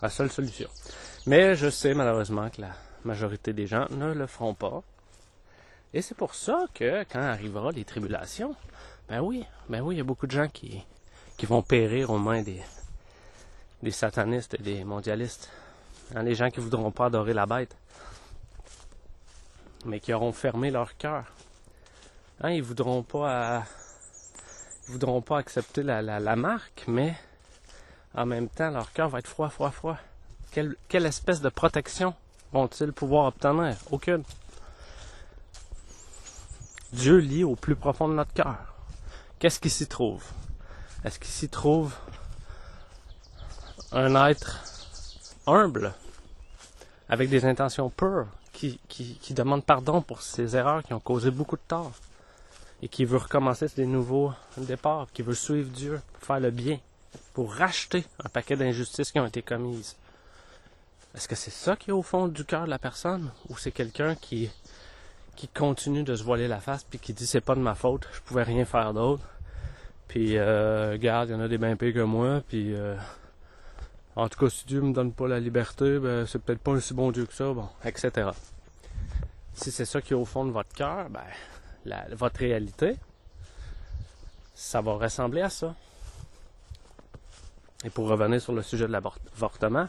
la 0.00 0.08
seule 0.08 0.30
solution. 0.30 0.70
Mais 1.26 1.56
je 1.56 1.68
sais 1.68 1.94
malheureusement 1.94 2.48
que 2.48 2.62
la 2.62 2.74
majorité 3.04 3.52
des 3.52 3.66
gens 3.66 3.86
ne 3.90 4.12
le 4.12 4.26
feront 4.26 4.54
pas. 4.54 4.82
Et 5.92 6.02
c'est 6.02 6.14
pour 6.14 6.34
ça 6.34 6.66
que 6.74 7.04
quand 7.04 7.20
arrivera 7.20 7.72
les 7.72 7.84
tribulations, 7.84 8.54
ben 9.08 9.20
oui, 9.20 9.44
ben 9.68 9.80
oui, 9.80 9.94
il 9.94 9.98
y 9.98 10.00
a 10.00 10.04
beaucoup 10.04 10.26
de 10.26 10.32
gens 10.32 10.48
qui, 10.48 10.84
qui 11.36 11.46
vont 11.46 11.62
périr 11.62 12.10
aux 12.10 12.18
mains 12.18 12.42
des, 12.42 12.62
des 13.82 13.90
satanistes 13.90 14.54
et 14.54 14.62
des 14.62 14.84
mondialistes. 14.84 15.50
Hein, 16.14 16.22
les 16.22 16.34
gens 16.34 16.50
qui 16.50 16.60
voudront 16.60 16.90
pas 16.90 17.06
adorer 17.06 17.34
la 17.34 17.46
bête, 17.46 17.76
mais 19.84 20.00
qui 20.00 20.12
auront 20.12 20.32
fermé 20.32 20.70
leur 20.70 20.96
cœur. 20.96 21.24
Hein, 22.40 22.50
ils 22.50 22.62
voudront 22.62 23.02
pas, 23.02 23.64
ils 24.86 24.92
voudront 24.92 25.22
pas 25.22 25.38
accepter 25.38 25.82
la, 25.82 26.02
la, 26.02 26.20
la 26.20 26.36
marque, 26.36 26.84
mais 26.86 27.14
en 28.14 28.26
même 28.26 28.48
temps, 28.48 28.70
leur 28.70 28.92
cœur 28.92 29.08
va 29.08 29.18
être 29.18 29.28
froid, 29.28 29.48
froid, 29.48 29.70
froid. 29.70 29.98
Quelle, 30.88 31.06
espèce 31.06 31.40
de 31.40 31.48
protection 31.48 32.14
vont-ils 32.52 32.92
pouvoir 32.92 33.26
obtenir? 33.26 33.76
Aucune. 33.90 34.22
Dieu 36.92 37.18
lit 37.18 37.44
au 37.44 37.54
plus 37.54 37.76
profond 37.76 38.08
de 38.08 38.14
notre 38.14 38.32
cœur. 38.32 38.56
Qu'est-ce 39.38 39.60
qui 39.60 39.70
s'y 39.70 39.86
trouve? 39.86 40.24
Est-ce 41.04 41.18
qu'il 41.18 41.30
s'y 41.30 41.48
trouve 41.48 41.94
un 43.92 44.14
être 44.26 44.64
humble, 45.46 45.94
avec 47.08 47.30
des 47.30 47.44
intentions 47.44 47.90
pures, 47.90 48.26
qui, 48.52 48.80
qui, 48.88 49.18
qui 49.18 49.34
demande 49.34 49.64
pardon 49.64 50.02
pour 50.02 50.22
ses 50.22 50.56
erreurs 50.56 50.82
qui 50.82 50.92
ont 50.92 51.00
causé 51.00 51.30
beaucoup 51.30 51.56
de 51.56 51.62
tort, 51.68 51.92
et 52.82 52.88
qui 52.88 53.04
veut 53.04 53.18
recommencer 53.18 53.68
des 53.76 53.86
nouveaux 53.86 54.32
départs, 54.56 55.06
qui 55.12 55.22
veut 55.22 55.34
suivre 55.34 55.70
Dieu, 55.70 56.00
pour 56.14 56.24
faire 56.24 56.40
le 56.40 56.50
bien, 56.50 56.78
pour 57.34 57.54
racheter 57.54 58.04
un 58.24 58.28
paquet 58.28 58.56
d'injustices 58.56 59.12
qui 59.12 59.20
ont 59.20 59.26
été 59.26 59.42
commises? 59.42 59.96
Est-ce 61.18 61.26
que 61.26 61.34
c'est 61.34 61.50
ça 61.50 61.74
qui 61.74 61.90
est 61.90 61.92
au 61.92 62.02
fond 62.02 62.28
du 62.28 62.44
cœur 62.44 62.66
de 62.66 62.70
la 62.70 62.78
personne 62.78 63.32
ou 63.48 63.58
c'est 63.58 63.72
quelqu'un 63.72 64.14
qui 64.14 64.48
qui 65.34 65.48
continue 65.48 66.04
de 66.04 66.14
se 66.14 66.22
voiler 66.22 66.46
la 66.46 66.60
face 66.60 66.84
puis 66.84 67.00
qui 67.00 67.12
dit 67.12 67.26
c'est 67.26 67.40
pas 67.40 67.56
de 67.56 67.60
ma 67.60 67.74
faute, 67.74 68.06
je 68.12 68.20
pouvais 68.20 68.44
rien 68.44 68.64
faire 68.64 68.94
d'autre? 68.94 69.24
Puis 70.06 70.38
euh, 70.38 70.92
regarde, 70.92 71.30
il 71.30 71.32
y 71.32 71.34
en 71.34 71.40
a 71.40 71.48
des 71.48 71.58
bien 71.58 71.74
pires 71.74 71.92
que 71.92 72.04
moi 72.04 72.40
puis 72.48 72.72
euh, 72.72 72.94
en 74.14 74.28
tout 74.28 74.38
cas 74.38 74.48
si 74.48 74.64
Dieu 74.64 74.80
me 74.80 74.92
donne 74.92 75.12
pas 75.12 75.26
la 75.26 75.40
liberté, 75.40 75.98
ben 75.98 76.24
c'est 76.24 76.38
peut-être 76.40 76.60
pas 76.60 76.70
un 76.70 76.78
si 76.78 76.94
bon 76.94 77.10
Dieu 77.10 77.26
que 77.26 77.34
ça, 77.34 77.52
bon, 77.52 77.68
etc. 77.84 78.30
Si 79.54 79.72
c'est 79.72 79.86
ça 79.86 80.00
qui 80.00 80.12
est 80.12 80.16
au 80.16 80.24
fond 80.24 80.44
de 80.44 80.52
votre 80.52 80.72
cœur, 80.72 81.10
ben 81.10 81.24
votre 82.12 82.38
réalité, 82.38 82.94
ça 84.54 84.80
va 84.80 84.92
ressembler 84.92 85.42
à 85.42 85.50
ça. 85.50 85.74
Et 87.84 87.90
pour 87.90 88.06
revenir 88.06 88.40
sur 88.40 88.52
le 88.52 88.62
sujet 88.62 88.86
de 88.86 88.92
l'avortement, 88.92 89.88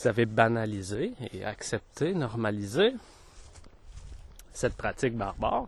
vous 0.00 0.08
avez 0.08 0.26
banalisé 0.26 1.12
et 1.32 1.44
accepté, 1.44 2.14
normalisé 2.14 2.94
cette 4.52 4.74
pratique 4.74 5.16
barbare 5.16 5.66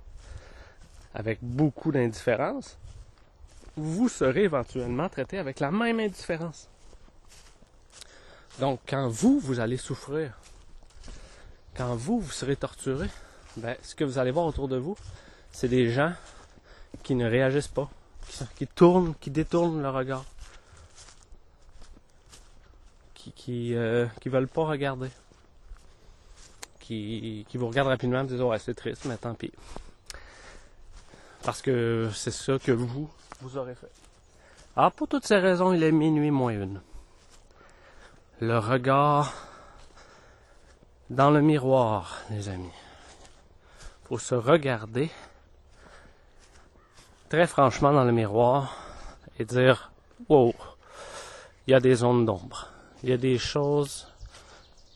avec 1.14 1.38
beaucoup 1.42 1.90
d'indifférence, 1.90 2.76
vous 3.76 4.08
serez 4.08 4.44
éventuellement 4.44 5.08
traité 5.08 5.38
avec 5.38 5.58
la 5.60 5.70
même 5.70 5.98
indifférence. 5.98 6.68
Donc, 8.58 8.80
quand 8.88 9.08
vous, 9.08 9.40
vous 9.40 9.58
allez 9.58 9.76
souffrir, 9.76 10.38
quand 11.76 11.94
vous, 11.96 12.20
vous 12.20 12.30
serez 12.30 12.56
torturé, 12.56 13.08
ben, 13.56 13.76
ce 13.82 13.94
que 13.94 14.04
vous 14.04 14.18
allez 14.18 14.30
voir 14.30 14.46
autour 14.46 14.68
de 14.68 14.76
vous, 14.76 14.96
c'est 15.50 15.68
des 15.68 15.90
gens 15.90 16.12
qui 17.02 17.14
ne 17.14 17.28
réagissent 17.28 17.68
pas, 17.68 17.88
qui 18.56 18.66
tournent, 18.66 19.14
qui 19.20 19.30
détournent 19.30 19.82
le 19.82 19.90
regard, 19.90 20.24
qui 23.34 23.74
euh, 23.74 24.06
qui 24.20 24.28
veulent 24.28 24.48
pas 24.48 24.64
regarder. 24.64 25.10
Qui, 26.78 27.46
qui 27.48 27.56
vous 27.56 27.68
regardent 27.68 27.88
rapidement 27.88 28.22
et 28.22 28.26
disent 28.26 28.40
ouais 28.40 28.58
c'est 28.58 28.74
triste 28.74 29.04
mais 29.04 29.16
tant 29.16 29.34
pis. 29.34 29.52
Parce 31.42 31.62
que 31.62 32.10
c'est 32.12 32.32
ça 32.32 32.58
que 32.58 32.72
vous, 32.72 33.08
vous 33.40 33.56
aurez 33.56 33.74
fait. 33.74 33.90
Ah, 34.76 34.90
pour 34.90 35.08
toutes 35.08 35.26
ces 35.26 35.38
raisons, 35.38 35.72
il 35.72 35.82
est 35.82 35.92
minuit 35.92 36.30
moins 36.30 36.52
une. 36.52 36.80
Le 38.40 38.58
regard 38.58 39.34
dans 41.08 41.30
le 41.30 41.40
miroir, 41.40 42.18
les 42.30 42.48
amis. 42.48 42.72
Faut 44.04 44.18
se 44.18 44.34
regarder 44.34 45.10
très 47.28 47.46
franchement 47.46 47.92
dans 47.92 48.04
le 48.04 48.12
miroir 48.12 48.76
et 49.38 49.44
dire 49.44 49.92
Wow, 50.28 50.54
il 51.66 51.72
y 51.72 51.74
a 51.74 51.80
des 51.80 51.96
zones 51.96 52.26
d'ombre 52.26 52.68
il 53.02 53.10
y 53.10 53.12
a 53.12 53.16
des 53.16 53.38
choses 53.38 54.06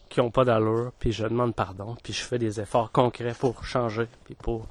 qui 0.09 0.21
n'ont 0.21 0.31
pas 0.31 0.45
d'allure, 0.45 0.93
puis 0.99 1.13
je 1.13 1.25
demande 1.25 1.55
pardon, 1.55 1.97
puis 2.03 2.13
je 2.13 2.23
fais 2.23 2.39
des 2.39 2.61
efforts 2.61 2.93
concrets 2.93 3.35
pour 3.35 3.65
changer, 3.65 4.09
puis 4.25 4.35
pour 4.35 4.67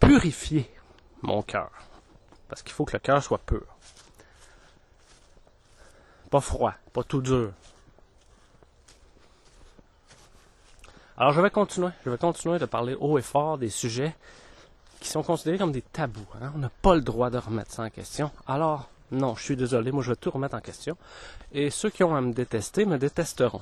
purifier 0.00 0.68
mon 1.22 1.42
cœur. 1.42 1.70
Parce 2.48 2.62
qu'il 2.62 2.72
faut 2.72 2.84
que 2.84 2.94
le 2.94 2.98
cœur 2.98 3.22
soit 3.22 3.38
pur. 3.38 3.64
Pas 6.30 6.40
froid, 6.40 6.74
pas 6.92 7.04
tout 7.04 7.20
dur. 7.20 7.52
Alors 11.16 11.32
je 11.32 11.40
vais 11.40 11.50
continuer, 11.50 11.90
je 12.04 12.10
vais 12.10 12.18
continuer 12.18 12.58
de 12.58 12.64
parler 12.64 12.96
haut 12.98 13.18
et 13.18 13.22
fort 13.22 13.58
des 13.58 13.68
sujets 13.68 14.14
qui 14.98 15.08
sont 15.08 15.22
considérés 15.22 15.58
comme 15.58 15.72
des 15.72 15.82
tabous. 15.82 16.26
Hein. 16.40 16.52
On 16.54 16.58
n'a 16.58 16.70
pas 16.70 16.94
le 16.94 17.02
droit 17.02 17.30
de 17.30 17.38
remettre 17.38 17.70
ça 17.70 17.82
en 17.82 17.90
question. 17.90 18.30
Alors, 18.46 18.88
non, 19.12 19.34
je 19.34 19.42
suis 19.42 19.56
désolé, 19.56 19.92
moi 19.92 20.02
je 20.02 20.10
vais 20.10 20.16
tout 20.16 20.30
remettre 20.30 20.56
en 20.56 20.60
question. 20.60 20.96
Et 21.52 21.68
ceux 21.68 21.90
qui 21.90 22.02
ont 22.02 22.16
à 22.16 22.20
me 22.22 22.32
détester 22.32 22.86
me 22.86 22.96
détesteront. 22.98 23.60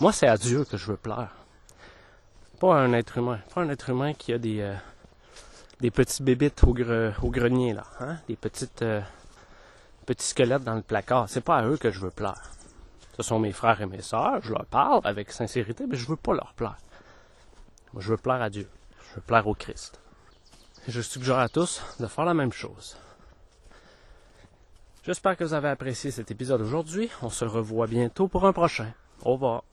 Moi, 0.00 0.12
c'est 0.12 0.28
à 0.28 0.36
Dieu 0.36 0.64
que 0.64 0.76
je 0.76 0.86
veux 0.90 0.96
plaire. 0.96 1.34
Pas 2.60 2.76
à 2.76 2.80
un 2.80 2.92
être 2.92 3.18
humain. 3.18 3.40
Pas 3.54 3.62
un 3.62 3.68
être 3.70 3.88
humain 3.88 4.12
qui 4.12 4.32
a 4.32 4.38
des, 4.38 4.60
euh, 4.60 5.90
petits 5.90 6.22
bébites 6.22 6.62
au, 6.64 6.74
grenier, 6.74 7.72
là. 7.72 7.84
Hein? 8.00 8.18
Des 8.28 8.36
petites, 8.36 8.82
euh, 8.82 9.00
petits 10.06 10.26
squelettes 10.26 10.64
dans 10.64 10.74
le 10.74 10.82
placard. 10.82 11.28
C'est 11.28 11.40
pas 11.40 11.56
à 11.58 11.66
eux 11.66 11.78
que 11.78 11.90
je 11.90 12.00
veux 12.00 12.10
plaire. 12.10 12.50
Ce 13.16 13.22
sont 13.22 13.38
mes 13.38 13.52
frères 13.52 13.80
et 13.80 13.86
mes 13.86 14.02
sœurs. 14.02 14.40
Je 14.42 14.52
leur 14.52 14.66
parle 14.66 15.00
avec 15.04 15.32
sincérité, 15.32 15.86
mais 15.88 15.96
je 15.96 16.06
veux 16.06 16.16
pas 16.16 16.34
leur 16.34 16.52
plaire. 16.54 16.76
Moi, 17.92 18.02
je 18.02 18.10
veux 18.10 18.18
plaire 18.18 18.42
à 18.42 18.50
Dieu. 18.50 18.68
Je 19.08 19.16
veux 19.16 19.22
plaire 19.22 19.46
au 19.46 19.54
Christ. 19.54 20.00
Je 20.88 21.00
suggère 21.00 21.38
à 21.38 21.48
tous 21.48 21.82
de 22.00 22.06
faire 22.06 22.24
la 22.24 22.34
même 22.34 22.52
chose. 22.52 22.96
J'espère 25.04 25.36
que 25.36 25.42
vous 25.42 25.54
avez 25.54 25.68
apprécié 25.68 26.12
cet 26.12 26.30
épisode 26.30 26.60
aujourd'hui. 26.60 27.10
On 27.22 27.28
se 27.28 27.44
revoit 27.44 27.88
bientôt 27.88 28.28
pour 28.28 28.46
un 28.46 28.52
prochain. 28.52 28.92
Au 29.24 29.32
revoir. 29.32 29.64